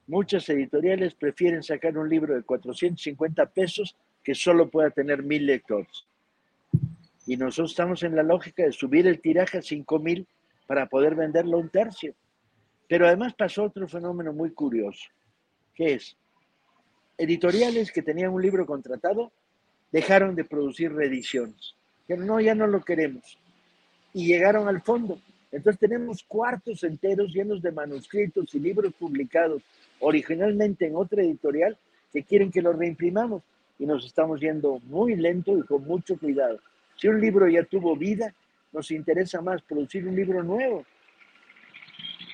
Muchas 0.07 0.49
editoriales 0.49 1.13
prefieren 1.13 1.61
sacar 1.61 1.97
un 1.97 2.09
libro 2.09 2.33
de 2.33 2.43
450 2.43 3.45
pesos 3.47 3.95
que 4.23 4.33
solo 4.33 4.69
pueda 4.69 4.89
tener 4.89 5.21
mil 5.21 5.45
lectores. 5.45 6.05
Y 7.27 7.37
nosotros 7.37 7.71
estamos 7.71 8.01
en 8.03 8.15
la 8.15 8.23
lógica 8.23 8.63
de 8.63 8.71
subir 8.71 9.05
el 9.05 9.21
tiraje 9.21 9.59
a 9.59 9.61
5 9.61 9.99
mil 9.99 10.27
para 10.65 10.87
poder 10.87 11.13
venderlo 11.15 11.59
un 11.59 11.69
tercio. 11.69 12.15
Pero 12.89 13.07
además 13.07 13.35
pasó 13.35 13.65
otro 13.65 13.87
fenómeno 13.87 14.33
muy 14.33 14.49
curioso, 14.49 15.05
que 15.75 15.93
es, 15.93 16.17
editoriales 17.19 17.91
que 17.91 18.01
tenían 18.01 18.31
un 18.31 18.41
libro 18.41 18.65
contratado 18.65 19.31
dejaron 19.91 20.35
de 20.35 20.43
producir 20.43 20.91
reediciones. 20.91 21.75
Pero 22.07 22.23
no, 22.23 22.41
ya 22.41 22.55
no 22.55 22.65
lo 22.65 22.81
queremos. 22.81 23.37
Y 24.11 24.25
llegaron 24.25 24.67
al 24.67 24.81
fondo 24.81 25.19
Entonces 25.51 25.79
tenemos 25.79 26.23
cuartos 26.23 26.83
enteros 26.83 27.31
llenos 27.31 27.61
de 27.61 27.71
manuscritos 27.71 28.53
y 28.55 28.59
libros 28.59 28.91
publicados 28.93 29.61
originalmente 29.99 30.87
en 30.87 30.95
otra 30.95 31.21
editorial 31.21 31.77
que 32.11 32.23
quieren 32.23 32.51
que 32.51 32.61
los 32.61 32.75
reimprimamos 32.75 33.43
y 33.77 33.85
nos 33.85 34.03
estamos 34.03 34.39
yendo 34.39 34.79
muy 34.85 35.15
lento 35.15 35.55
y 35.57 35.61
con 35.61 35.83
mucho 35.85 36.17
cuidado. 36.17 36.59
Si 36.95 37.07
un 37.07 37.21
libro 37.21 37.47
ya 37.47 37.63
tuvo 37.63 37.95
vida, 37.95 38.33
nos 38.71 38.89
interesa 38.89 39.41
más 39.41 39.61
producir 39.61 40.07
un 40.07 40.15
libro 40.15 40.43
nuevo 40.43 40.85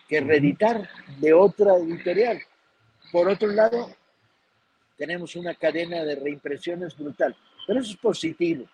que 0.08 0.22
reeditar 0.22 0.88
de 1.20 1.34
otra 1.34 1.76
editorial. 1.78 2.40
Por 3.12 3.28
otro 3.30 3.48
lado, 3.48 3.90
tenemos 4.98 5.36
una 5.36 5.56
cadena 5.56 6.04
de 6.04 6.16
reimpresiones 6.16 6.96
brutal, 6.98 7.36
pero 7.68 7.80
eso 7.80 7.92
es 7.92 7.98
positivo, 7.98 8.66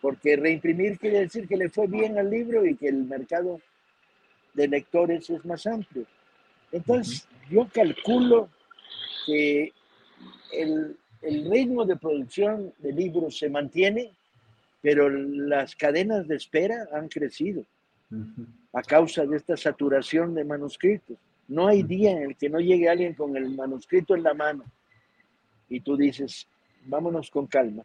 porque 0.00 0.36
reimprimir 0.36 0.98
quiere 0.98 1.20
decir 1.20 1.46
que 1.48 1.56
le 1.56 1.70
fue 1.70 1.86
bien 1.86 2.18
al 2.18 2.30
libro 2.30 2.64
y 2.66 2.76
que 2.76 2.88
el 2.88 3.04
mercado 3.04 3.60
de 4.54 4.68
lectores 4.68 5.28
es 5.30 5.44
más 5.44 5.66
amplio. 5.66 6.06
Entonces, 6.72 7.28
yo 7.50 7.68
calculo 7.72 8.50
que 9.26 9.72
el, 10.52 10.96
el 11.22 11.50
ritmo 11.50 11.84
de 11.84 11.96
producción 11.96 12.72
de 12.78 12.92
libros 12.92 13.38
se 13.38 13.48
mantiene, 13.48 14.12
pero 14.82 15.08
las 15.08 15.74
cadenas 15.74 16.28
de 16.28 16.36
espera 16.36 16.88
han 16.92 17.08
crecido 17.08 17.64
a 18.76 18.82
causa 18.82 19.24
de 19.24 19.38
esta 19.38 19.56
saturación 19.56 20.34
de 20.34 20.44
manuscritos. 20.44 21.16
No 21.48 21.66
hay 21.66 21.82
día 21.82 22.10
en 22.10 22.22
el 22.24 22.36
que 22.36 22.50
no 22.50 22.60
llegue 22.60 22.90
alguien 22.90 23.14
con 23.14 23.34
el 23.34 23.48
manuscrito 23.56 24.14
en 24.14 24.22
la 24.22 24.34
mano 24.34 24.64
y 25.70 25.80
tú 25.80 25.96
dices, 25.96 26.46
vámonos 26.84 27.30
con 27.30 27.46
calma. 27.46 27.84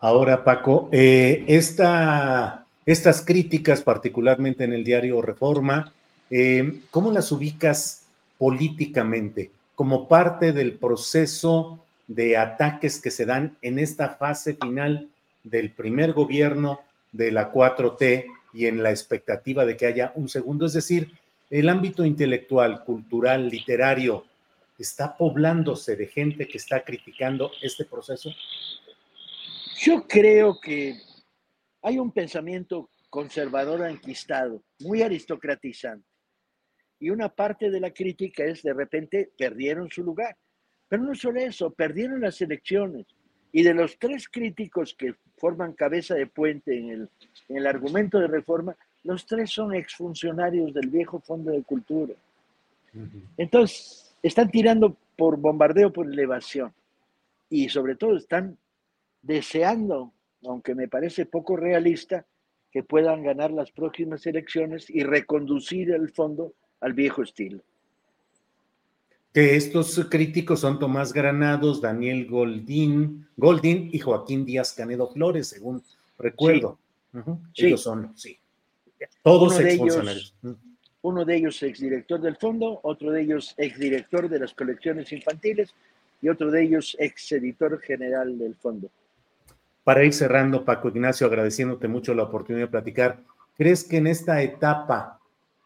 Ahora, 0.00 0.42
Paco, 0.42 0.88
eh, 0.90 1.44
estas 1.46 3.22
críticas, 3.24 3.82
particularmente 3.82 4.64
en 4.64 4.72
el 4.72 4.82
diario 4.82 5.22
Reforma, 5.22 5.92
eh, 6.28 6.80
¿cómo 6.90 7.12
las 7.12 7.30
ubicas 7.30 8.04
políticamente? 8.36 9.52
Como 9.76 10.08
parte 10.08 10.52
del 10.52 10.72
proceso 10.72 11.78
de 12.08 12.36
ataques 12.36 13.00
que 13.00 13.12
se 13.12 13.26
dan 13.26 13.56
en 13.62 13.78
esta 13.78 14.08
fase 14.16 14.54
final 14.54 15.08
del 15.44 15.70
primer 15.70 16.14
gobierno 16.14 16.80
de 17.12 17.30
la 17.30 17.52
4T 17.52 18.37
y 18.52 18.66
en 18.66 18.82
la 18.82 18.90
expectativa 18.90 19.64
de 19.64 19.76
que 19.76 19.86
haya 19.86 20.12
un 20.14 20.28
segundo. 20.28 20.66
Es 20.66 20.72
decir, 20.72 21.12
el 21.50 21.68
ámbito 21.68 22.04
intelectual, 22.04 22.84
cultural, 22.84 23.48
literario, 23.48 24.24
está 24.78 25.16
poblándose 25.16 25.96
de 25.96 26.06
gente 26.06 26.46
que 26.46 26.58
está 26.58 26.84
criticando 26.84 27.50
este 27.62 27.84
proceso. 27.84 28.30
Yo 29.80 30.06
creo 30.06 30.58
que 30.60 30.94
hay 31.82 31.98
un 31.98 32.12
pensamiento 32.12 32.90
conservador 33.10 33.88
enquistado, 33.88 34.62
muy 34.80 35.02
aristocratizante. 35.02 36.06
Y 37.00 37.10
una 37.10 37.28
parte 37.28 37.70
de 37.70 37.80
la 37.80 37.92
crítica 37.92 38.44
es 38.44 38.62
de 38.62 38.74
repente 38.74 39.30
perdieron 39.36 39.88
su 39.90 40.02
lugar. 40.02 40.36
Pero 40.88 41.02
no 41.02 41.14
solo 41.14 41.40
eso, 41.40 41.70
perdieron 41.70 42.20
las 42.20 42.40
elecciones. 42.40 43.06
Y 43.52 43.62
de 43.62 43.74
los 43.74 43.98
tres 43.98 44.28
críticos 44.28 44.94
que 44.94 45.14
forman 45.36 45.72
cabeza 45.72 46.14
de 46.14 46.26
puente 46.26 46.76
en 46.76 46.90
el, 46.90 47.08
en 47.48 47.56
el 47.56 47.66
argumento 47.66 48.18
de 48.18 48.26
reforma, 48.26 48.76
los 49.04 49.26
tres 49.26 49.50
son 49.50 49.74
exfuncionarios 49.74 50.74
del 50.74 50.88
viejo 50.88 51.20
Fondo 51.20 51.50
de 51.50 51.62
Cultura. 51.62 52.14
Entonces, 53.36 54.14
están 54.22 54.50
tirando 54.50 54.96
por 55.16 55.36
bombardeo, 55.36 55.92
por 55.92 56.06
elevación. 56.06 56.72
Y 57.48 57.68
sobre 57.68 57.94
todo 57.94 58.16
están 58.16 58.58
deseando, 59.22 60.12
aunque 60.44 60.74
me 60.74 60.88
parece 60.88 61.26
poco 61.26 61.56
realista, 61.56 62.26
que 62.70 62.82
puedan 62.82 63.22
ganar 63.22 63.50
las 63.50 63.70
próximas 63.70 64.26
elecciones 64.26 64.90
y 64.90 65.02
reconducir 65.02 65.90
el 65.92 66.10
fondo 66.10 66.52
al 66.80 66.92
viejo 66.92 67.22
estilo 67.22 67.62
que 69.32 69.56
estos 69.56 70.06
críticos 70.10 70.60
son 70.60 70.78
Tomás 70.78 71.12
Granados, 71.12 71.80
Daniel 71.80 72.26
Goldín, 72.26 73.26
Goldín 73.36 73.90
y 73.92 73.98
Joaquín 73.98 74.44
Díaz 74.44 74.72
Canedo 74.72 75.08
Flores, 75.08 75.48
según 75.48 75.82
recuerdo. 76.18 76.78
Ellos 77.54 77.82
son, 77.82 78.12
sí. 78.16 78.38
Todos 79.22 79.56
uno 79.56 79.66
exfuncionarios. 79.66 80.34
De 80.42 80.48
ellos, 80.48 80.60
uno 81.02 81.24
de 81.24 81.36
ellos 81.36 81.62
exdirector 81.62 82.20
del 82.20 82.36
fondo, 82.36 82.80
otro 82.82 83.12
de 83.12 83.22
ellos 83.22 83.54
exdirector 83.56 84.28
de 84.28 84.40
las 84.40 84.52
colecciones 84.54 85.12
infantiles 85.12 85.74
y 86.20 86.28
otro 86.28 86.50
de 86.50 86.62
ellos 86.64 86.96
exeditor 86.98 87.80
general 87.80 88.38
del 88.38 88.54
fondo. 88.56 88.90
Para 89.84 90.04
ir 90.04 90.12
cerrando, 90.12 90.64
Paco 90.64 90.88
Ignacio, 90.88 91.26
agradeciéndote 91.26 91.88
mucho 91.88 92.12
la 92.14 92.24
oportunidad 92.24 92.66
de 92.66 92.70
platicar, 92.70 93.20
¿crees 93.56 93.84
que 93.84 93.98
en 93.98 94.08
esta 94.08 94.42
etapa 94.42 95.17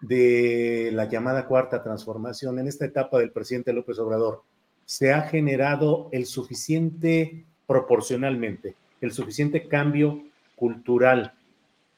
de 0.03 0.91
la 0.93 1.09
llamada 1.09 1.47
cuarta 1.47 1.83
transformación, 1.83 2.59
en 2.59 2.67
esta 2.67 2.85
etapa 2.85 3.19
del 3.19 3.31
presidente 3.31 3.73
López 3.73 3.99
Obrador, 4.01 4.43
se 4.85 5.12
ha 5.12 5.23
generado 5.23 6.09
el 6.12 6.27
suficiente, 6.27 7.45
proporcionalmente, 7.67 8.75
el 9.01 9.12
suficiente 9.12 9.69
cambio 9.69 10.25
cultural 10.57 11.35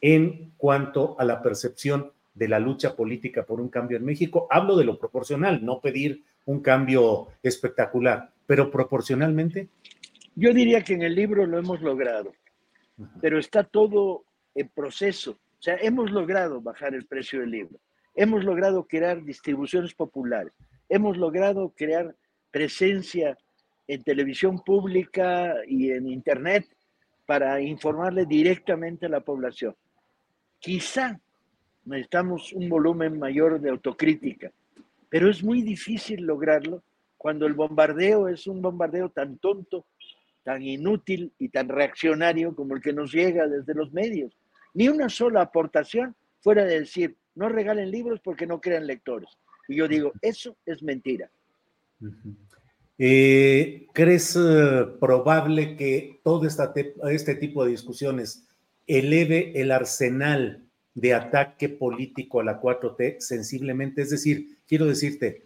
en 0.01 0.53
cuanto 0.59 1.17
a 1.19 1.25
la 1.25 1.43
percepción 1.43 2.13
de 2.35 2.49
la 2.49 2.59
lucha 2.59 2.95
política 2.95 3.45
por 3.45 3.59
un 3.59 3.69
cambio 3.69 3.97
en 3.97 4.05
México. 4.05 4.47
Hablo 4.51 4.77
de 4.77 4.85
lo 4.85 4.99
proporcional, 4.99 5.65
no 5.65 5.81
pedir 5.81 6.23
un 6.45 6.61
cambio 6.61 7.29
espectacular, 7.43 8.31
pero 8.47 8.71
proporcionalmente. 8.71 9.69
Yo 10.35 10.53
diría 10.53 10.83
que 10.83 10.93
en 10.93 11.03
el 11.03 11.15
libro 11.15 11.47
lo 11.47 11.59
hemos 11.59 11.81
logrado, 11.81 12.33
pero 13.23 13.39
está 13.39 13.65
todo 13.65 14.25
en 14.55 14.69
proceso. 14.69 15.31
O 15.59 15.63
sea, 15.65 15.77
hemos 15.77 16.11
logrado 16.11 16.61
bajar 16.61 16.95
el 16.95 17.07
precio 17.07 17.41
del 17.41 17.51
libro 17.51 17.79
Hemos 18.15 18.45
logrado 18.45 18.87
crear 18.87 19.25
distribuciones 19.25 19.95
populares, 19.95 20.53
hemos 20.89 21.17
logrado 21.17 21.73
crear 21.77 22.15
presencia 22.51 23.37
en 23.87 24.03
televisión 24.03 24.63
pública 24.63 25.55
y 25.67 25.91
en 25.91 26.09
Internet 26.09 26.67
para 27.27 27.61
informarle 27.61 28.27
directamente 28.27 29.07
a 29.07 29.09
la 29.09 29.21
población. 29.21 29.75
Quizá 30.59 31.21
necesitamos 31.85 32.53
un 32.53 32.69
volumen 32.69 33.19
mayor 33.19 33.61
de 33.61 33.71
autocrítica, 33.71 34.53
pero 35.09 35.31
es 35.31 35.43
muy 35.43 35.63
difícil 35.63 36.23
lograrlo 36.23 36.83
cuando 37.17 37.47
el 37.47 37.55
bombardeo 37.55 38.29
es 38.29 38.47
un 38.47 38.63
bombardeo 38.63 39.09
tan 39.09 39.39
tonto, 39.39 39.87
tan 40.43 40.63
inútil 40.63 41.33
y 41.39 41.49
tan 41.49 41.69
reaccionario 41.69 42.55
como 42.55 42.75
el 42.75 42.83
que 42.83 42.93
nos 42.93 43.13
llega 43.13 43.47
desde 43.47 43.75
los 43.75 43.93
medios. 43.93 44.37
Ni 44.75 44.89
una 44.89 45.09
sola 45.09 45.41
aportación 45.41 46.15
fuera 46.41 46.65
de 46.65 46.81
decir, 46.81 47.17
no 47.35 47.49
regalen 47.49 47.91
libros 47.91 48.21
porque 48.23 48.47
no 48.47 48.61
crean 48.61 48.87
lectores. 48.87 49.29
Y 49.69 49.77
yo 49.77 49.89
digo, 49.89 50.13
eso 50.21 50.57
es 50.67 50.83
mentira. 50.83 51.31
Eh, 52.99 53.87
¿Crees 53.93 54.37
eh, 54.37 54.87
probable 55.01 55.77
que 55.77 56.21
todo 56.23 56.47
este 56.47 57.35
tipo 57.35 57.65
de 57.65 57.71
discusiones 57.71 58.47
eleve 58.87 59.61
el 59.61 59.73
arsenal 59.73 60.63
de 60.95 61.15
ataque 61.15 61.69
político 61.69 62.41
a 62.41 62.45
la 62.45 62.61
4T 62.61 63.21
sensiblemente? 63.21 64.03
Es 64.03 64.11
decir, 64.11 64.59
quiero 64.69 64.87
decirte, 64.87 65.45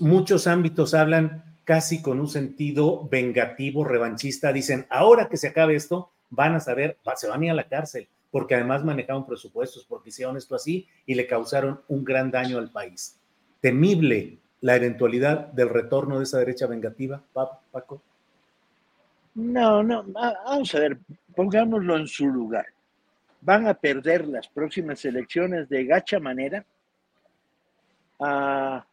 muchos 0.00 0.46
ámbitos 0.46 0.94
hablan 0.94 1.44
casi 1.64 2.02
con 2.02 2.20
un 2.20 2.28
sentido 2.28 3.08
vengativo, 3.08 3.84
revanchista, 3.84 4.52
dicen, 4.52 4.86
ahora 4.90 5.28
que 5.28 5.36
se 5.36 5.48
acabe 5.48 5.76
esto, 5.76 6.10
van 6.30 6.54
a 6.54 6.60
saber, 6.60 6.98
se 7.16 7.28
van 7.28 7.42
a 7.42 7.44
ir 7.44 7.50
a 7.52 7.54
la 7.54 7.68
cárcel, 7.68 8.08
porque 8.34 8.56
además 8.56 8.82
manejaron 8.82 9.24
presupuestos, 9.24 9.84
porque 9.84 10.08
hicieron 10.08 10.36
esto 10.36 10.56
así 10.56 10.88
y 11.06 11.14
le 11.14 11.24
causaron 11.24 11.80
un 11.86 12.02
gran 12.02 12.32
daño 12.32 12.58
al 12.58 12.68
país. 12.68 13.16
Temible 13.60 14.38
la 14.60 14.74
eventualidad 14.74 15.52
del 15.52 15.68
retorno 15.68 16.18
de 16.18 16.24
esa 16.24 16.40
derecha 16.40 16.66
vengativa, 16.66 17.22
Paco. 17.32 18.02
No, 19.36 19.84
no, 19.84 20.02
vamos 20.02 20.74
a 20.74 20.80
ver, 20.80 20.98
pongámoslo 21.36 21.96
en 21.96 22.08
su 22.08 22.26
lugar. 22.26 22.66
Van 23.40 23.68
a 23.68 23.74
perder 23.74 24.26
las 24.26 24.48
próximas 24.48 25.04
elecciones 25.04 25.68
de 25.68 25.84
gacha 25.84 26.18
manera. 26.18 26.66
Ah, 28.18 28.84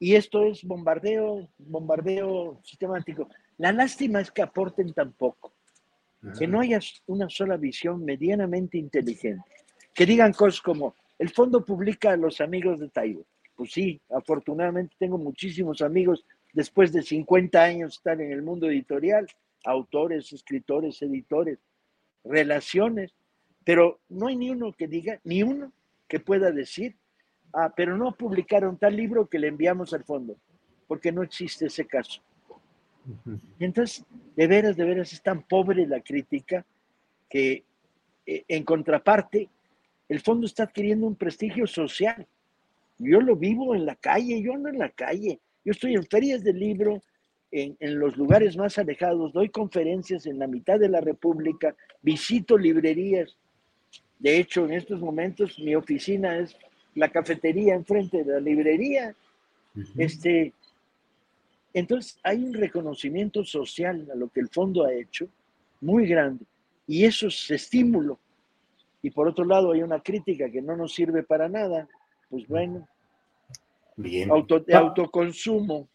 y 0.00 0.16
esto 0.16 0.42
es 0.42 0.64
bombardeo, 0.64 1.48
bombardeo 1.56 2.58
sistemático. 2.64 3.28
La 3.58 3.70
lástima 3.70 4.20
es 4.20 4.32
que 4.32 4.42
aporten 4.42 4.92
tan 4.92 5.12
poco 5.12 5.52
que 6.38 6.46
no 6.46 6.60
haya 6.60 6.80
una 7.06 7.28
sola 7.28 7.56
visión 7.56 8.04
medianamente 8.04 8.76
inteligente, 8.76 9.44
que 9.94 10.06
digan 10.06 10.32
cosas 10.32 10.60
como, 10.60 10.94
el 11.18 11.30
fondo 11.30 11.64
publica 11.64 12.12
a 12.12 12.16
los 12.16 12.40
amigos 12.40 12.80
de 12.80 12.88
Taiwán. 12.88 13.24
Pues 13.56 13.72
sí, 13.72 14.00
afortunadamente 14.10 14.94
tengo 14.98 15.18
muchísimos 15.18 15.82
amigos 15.82 16.24
después 16.52 16.92
de 16.92 17.02
50 17.02 17.60
años 17.60 17.94
estar 17.94 18.20
en 18.20 18.32
el 18.32 18.42
mundo 18.42 18.68
editorial, 18.68 19.26
autores, 19.64 20.32
escritores, 20.32 21.02
editores, 21.02 21.58
relaciones, 22.24 23.14
pero 23.64 24.00
no 24.08 24.28
hay 24.28 24.36
ni 24.36 24.50
uno 24.50 24.72
que 24.72 24.86
diga, 24.86 25.20
ni 25.24 25.42
uno 25.42 25.72
que 26.06 26.20
pueda 26.20 26.52
decir, 26.52 26.96
ah, 27.52 27.72
pero 27.76 27.96
no 27.96 28.12
publicaron 28.16 28.78
tal 28.78 28.96
libro 28.96 29.28
que 29.28 29.38
le 29.38 29.48
enviamos 29.48 29.92
al 29.92 30.04
fondo, 30.04 30.36
porque 30.86 31.12
no 31.12 31.22
existe 31.22 31.66
ese 31.66 31.84
caso. 31.84 32.22
Y 33.58 33.64
entonces, 33.64 34.04
de 34.36 34.46
veras, 34.46 34.76
de 34.76 34.84
veras, 34.84 35.12
es 35.12 35.22
tan 35.22 35.42
pobre 35.42 35.86
la 35.86 36.00
crítica 36.00 36.64
que 37.28 37.64
eh, 38.26 38.44
en 38.48 38.64
contraparte 38.64 39.48
el 40.08 40.20
fondo 40.20 40.46
está 40.46 40.64
adquiriendo 40.64 41.06
un 41.06 41.16
prestigio 41.16 41.66
social. 41.66 42.26
Yo 42.98 43.20
lo 43.20 43.36
vivo 43.36 43.74
en 43.74 43.86
la 43.86 43.94
calle, 43.94 44.40
yo 44.42 44.54
ando 44.54 44.68
en 44.68 44.78
la 44.78 44.88
calle, 44.88 45.38
yo 45.64 45.72
estoy 45.72 45.94
en 45.94 46.04
ferias 46.04 46.42
de 46.42 46.52
libro, 46.52 47.00
en, 47.50 47.76
en, 47.80 47.98
los 47.98 48.16
lugares 48.16 48.56
más 48.56 48.78
alejados, 48.78 49.32
doy 49.32 49.48
conferencias 49.48 50.26
en 50.26 50.38
la 50.38 50.46
mitad 50.46 50.78
de 50.78 50.88
la 50.88 51.00
República, 51.00 51.74
visito 52.02 52.58
librerías. 52.58 53.36
De 54.18 54.38
hecho, 54.38 54.64
en 54.64 54.72
estos 54.72 55.00
momentos 55.00 55.58
mi 55.58 55.74
oficina 55.74 56.38
es 56.38 56.56
la 56.94 57.08
cafetería 57.08 57.74
enfrente 57.74 58.24
de 58.24 58.32
la 58.32 58.40
librería. 58.40 59.14
este, 59.96 60.52
entonces, 61.78 62.18
hay 62.22 62.44
un 62.44 62.54
reconocimiento 62.54 63.44
social 63.44 64.08
a 64.12 64.16
lo 64.16 64.28
que 64.28 64.40
el 64.40 64.48
fondo 64.48 64.84
ha 64.84 64.92
hecho 64.92 65.28
muy 65.80 66.06
grande 66.06 66.44
y 66.86 67.04
eso 67.04 67.28
es 67.28 67.50
estímulo. 67.50 68.18
Y 69.02 69.10
por 69.10 69.28
otro 69.28 69.44
lado, 69.44 69.72
hay 69.72 69.82
una 69.82 70.00
crítica 70.00 70.50
que 70.50 70.60
no 70.60 70.76
nos 70.76 70.94
sirve 70.94 71.22
para 71.22 71.48
nada. 71.48 71.88
Pues 72.28 72.46
bueno, 72.48 72.88
Bien. 73.98 74.30
Auto, 74.30 74.60
de 74.60 74.74
autoconsumo. 74.74 75.88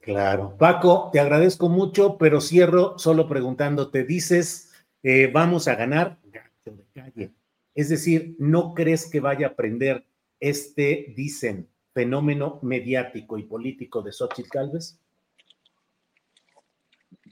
Claro. 0.00 0.56
Paco, 0.58 1.10
te 1.12 1.20
agradezco 1.20 1.68
mucho, 1.68 2.16
pero 2.18 2.40
cierro 2.40 2.98
solo 2.98 3.28
preguntándote, 3.28 4.04
dices, 4.04 4.72
eh, 5.02 5.30
vamos 5.32 5.68
a 5.68 5.74
ganar 5.74 6.18
gato 6.24 6.76
de 6.76 6.84
calle. 6.94 7.30
Es 7.74 7.90
decir, 7.90 8.34
¿no 8.38 8.74
crees 8.74 9.08
que 9.08 9.20
vaya 9.20 9.46
a 9.46 9.50
aprender 9.50 10.04
este, 10.40 11.12
dicen, 11.14 11.68
fenómeno 11.92 12.58
mediático 12.62 13.38
y 13.38 13.44
político 13.44 14.02
de 14.02 14.12
Xochitl 14.12 14.48
Calves? 14.48 14.98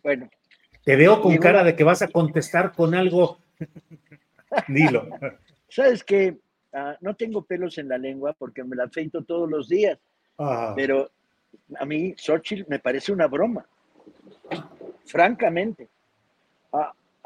Bueno. 0.03 0.31
Te 0.85 0.97
veo 0.97 1.21
con 1.21 1.37
cara 1.37 1.63
de 1.63 1.77
que 1.77 1.85
vas 1.85 2.03
a 2.03 2.09
contestar 2.09 2.73
con 2.73 2.95
algo. 2.95 3.39
Dilo. 4.69 5.09
Sabes 5.69 6.03
que 6.03 6.37
uh, 6.73 6.95
no 7.01 7.15
tengo 7.15 7.43
pelos 7.43 7.79
en 7.79 7.89
la 7.89 7.99
lengua 7.99 8.35
porque 8.39 8.65
me 8.65 8.77
la 8.77 8.85
afeito 8.85 9.23
todos 9.25 9.49
los 9.49 9.69
días. 9.69 9.99
Ah. 10.39 10.73
Pero 10.75 11.11
a 11.79 11.85
mí 11.85 12.15
Xochitl 12.17 12.65
me 12.69 12.79
parece 12.79 13.13
una 13.13 13.27
broma. 13.27 13.67
Francamente. 15.05 15.89
Uh, 16.73 16.79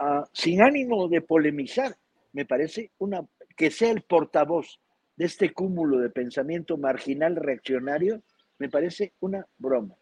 uh, 0.03 0.25
sin 0.33 0.63
ánimo 0.63 1.09
de 1.09 1.21
polemizar, 1.21 1.95
me 2.33 2.45
parece 2.45 2.91
una 2.99 3.25
que 3.57 3.71
sea 3.71 3.91
el 3.91 4.03
portavoz 4.03 4.81
de 5.17 5.27
este 5.27 5.53
cúmulo 5.53 5.99
de 5.99 6.11
pensamiento 6.11 6.77
marginal 6.77 7.37
reaccionario, 7.37 8.23
me 8.59 8.69
parece 8.69 9.13
una 9.21 9.47
broma. 9.59 9.95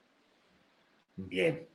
Bien. 1.16 1.66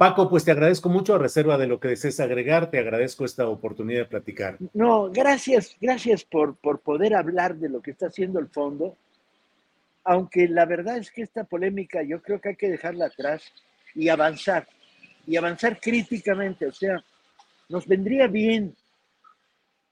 Paco, 0.00 0.30
pues 0.30 0.46
te 0.46 0.50
agradezco 0.50 0.88
mucho 0.88 1.14
a 1.14 1.18
reserva 1.18 1.58
de 1.58 1.66
lo 1.66 1.78
que 1.78 1.88
desees 1.88 2.20
agregar, 2.20 2.70
te 2.70 2.78
agradezco 2.78 3.26
esta 3.26 3.46
oportunidad 3.46 3.98
de 3.98 4.06
platicar. 4.06 4.56
No, 4.72 5.10
gracias, 5.10 5.76
gracias 5.78 6.24
por, 6.24 6.56
por 6.56 6.80
poder 6.80 7.14
hablar 7.14 7.56
de 7.56 7.68
lo 7.68 7.82
que 7.82 7.90
está 7.90 8.06
haciendo 8.06 8.38
el 8.38 8.48
fondo, 8.48 8.96
aunque 10.04 10.48
la 10.48 10.64
verdad 10.64 10.96
es 10.96 11.10
que 11.10 11.20
esta 11.20 11.44
polémica 11.44 12.02
yo 12.02 12.22
creo 12.22 12.40
que 12.40 12.48
hay 12.48 12.56
que 12.56 12.70
dejarla 12.70 13.08
atrás 13.08 13.52
y 13.94 14.08
avanzar, 14.08 14.66
y 15.26 15.36
avanzar 15.36 15.78
críticamente, 15.78 16.64
o 16.64 16.72
sea, 16.72 17.04
nos 17.68 17.86
vendría 17.86 18.26
bien 18.26 18.74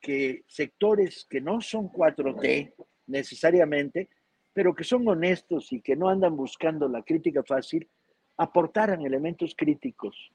que 0.01 0.42
sectores 0.47 1.27
que 1.29 1.42
no 1.42 1.61
son 1.61 1.92
4T 1.92 2.73
necesariamente, 3.09 4.09
pero 4.55 4.75
que 4.75 4.85
son 4.85 5.07
honestos 5.07 5.71
y 5.71 5.83
que 5.83 5.97
no 5.97 6.09
andan 6.09 6.35
buscando 6.35 6.88
la 6.88 7.03
crítica 7.03 7.42
fácil, 7.42 7.87
aportaran 8.38 9.05
elementos 9.05 9.55
críticos 9.57 10.33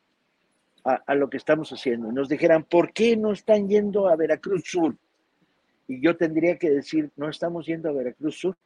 a, 0.84 1.16
lo 1.16 1.30
que 1.30 1.38
estamos 1.38 1.72
haciendo. 1.72 2.12
Nos 2.12 2.28
dijeran, 2.28 2.66
¿por 2.66 2.92
qué 2.92 3.16
no 3.16 3.32
están 3.32 3.70
yendo 3.70 4.10
a 4.10 4.18
Veracruz 4.18 4.64
Sur? 4.66 4.98
Y 5.88 6.02
yo 6.02 6.18
tendría 6.18 6.58
que 6.58 6.70
decir, 6.70 7.10
no 7.16 7.30
estamos 7.30 7.66
yendo 7.66 7.90
a 7.90 7.94
Veracruz 7.94 8.38
Sur. 8.38 8.58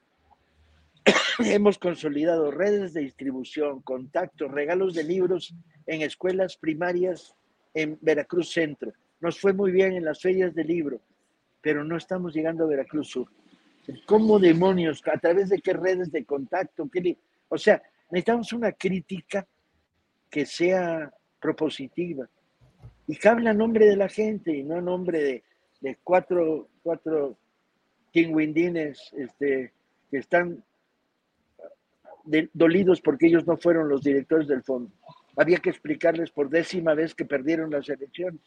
Hemos 1.39 1.77
consolidado 1.77 2.49
redes 2.49 2.93
de 2.93 3.01
distribución, 3.01 3.81
contactos, 3.81 4.51
regalos 4.51 4.95
de 4.95 5.03
libros 5.03 5.53
en 5.85 6.01
escuelas 6.01 6.57
primarias 6.57 7.35
en 7.75 7.99
Veracruz 8.01 8.51
Centro. 8.51 8.91
Nos 9.19 9.39
fue 9.39 9.53
muy 9.53 9.71
bien 9.71 9.93
en 9.93 10.05
las 10.05 10.19
ferias 10.19 10.55
de 10.55 10.63
libro, 10.63 10.99
pero 11.61 11.83
no 11.83 11.97
estamos 11.97 12.33
llegando 12.33 12.63
a 12.63 12.67
Veracruz 12.67 13.09
Sur. 13.09 13.27
¿Cómo 14.07 14.39
demonios? 14.39 15.03
¿A 15.07 15.19
través 15.19 15.49
de 15.49 15.59
qué 15.59 15.73
redes 15.73 16.11
de 16.11 16.25
contacto? 16.25 16.89
O 17.49 17.57
sea, 17.59 17.81
necesitamos 18.11 18.53
una 18.53 18.71
crítica 18.71 19.45
que 20.29 20.45
sea 20.45 21.11
propositiva 21.39 22.27
y 23.07 23.15
que 23.15 23.29
hable 23.29 23.49
a 23.49 23.53
nombre 23.53 23.85
de 23.85 23.95
la 23.95 24.09
gente 24.09 24.51
y 24.51 24.63
no 24.63 24.75
a 24.75 24.81
nombre 24.81 25.43
de, 25.81 25.97
cuatro, 26.03 26.67
cuatro 26.83 27.37
tingüindines 28.11 29.13
este, 29.17 29.71
que 30.09 30.17
están 30.17 30.63
dolidos 32.53 33.01
porque 33.01 33.27
ellos 33.27 33.47
no 33.47 33.57
fueron 33.57 33.87
los 33.87 34.03
directores 34.03 34.47
del 34.47 34.63
fondo. 34.63 34.91
Había 35.37 35.59
que 35.59 35.69
explicarles 35.69 36.31
por 36.31 36.49
décima 36.49 36.93
vez 36.93 37.15
que 37.15 37.25
perdieron 37.25 37.71
las 37.71 37.87
elecciones. 37.87 38.41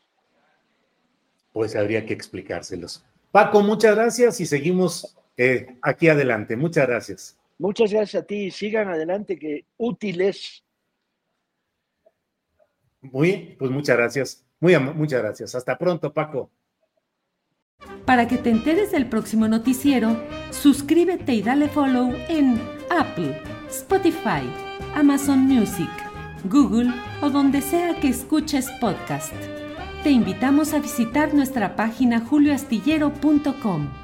Pues 1.53 1.75
habría 1.77 2.05
que 2.05 2.13
explicárselos. 2.13 3.05
Paco, 3.33 3.63
muchas 3.63 3.95
gracias 3.95 4.41
y 4.41 4.47
seguimos 4.47 5.17
eh, 5.37 5.79
aquí 5.83 6.09
adelante. 6.09 6.57
Muchas 6.57 6.87
gracias. 6.87 7.40
Muchas 7.61 7.93
gracias 7.93 8.23
a 8.23 8.27
ti. 8.27 8.51
Sigan 8.51 8.89
adelante, 8.89 9.39
que 9.39 9.67
útiles. 9.77 10.65
Muy, 13.03 13.55
pues 13.59 13.71
muchas 13.71 13.99
gracias. 13.99 14.47
Muy, 14.61 14.79
muchas 14.79 15.21
gracias. 15.21 15.55
Hasta 15.55 15.77
pronto, 15.77 16.11
Paco. 16.11 16.51
Para 18.07 18.27
que 18.27 18.39
te 18.39 18.49
enteres 18.49 18.93
del 18.93 19.11
próximo 19.11 19.47
noticiero, 19.47 20.17
suscríbete 20.51 21.35
y 21.35 21.43
dale 21.43 21.69
follow 21.69 22.15
en 22.31 22.59
Apple, 22.91 23.39
Spotify, 23.69 24.43
Amazon 24.95 25.41
Music, 25.41 25.91
Google 26.45 26.91
o 27.21 27.29
donde 27.29 27.61
sea 27.61 27.95
que 28.01 28.09
escuches 28.09 28.71
podcast. 28.81 29.35
Te 30.03 30.11
invitamos 30.11 30.73
a 30.73 30.79
visitar 30.79 31.35
nuestra 31.35 31.77
página 31.77 32.21
julioastillero.com. 32.21 34.00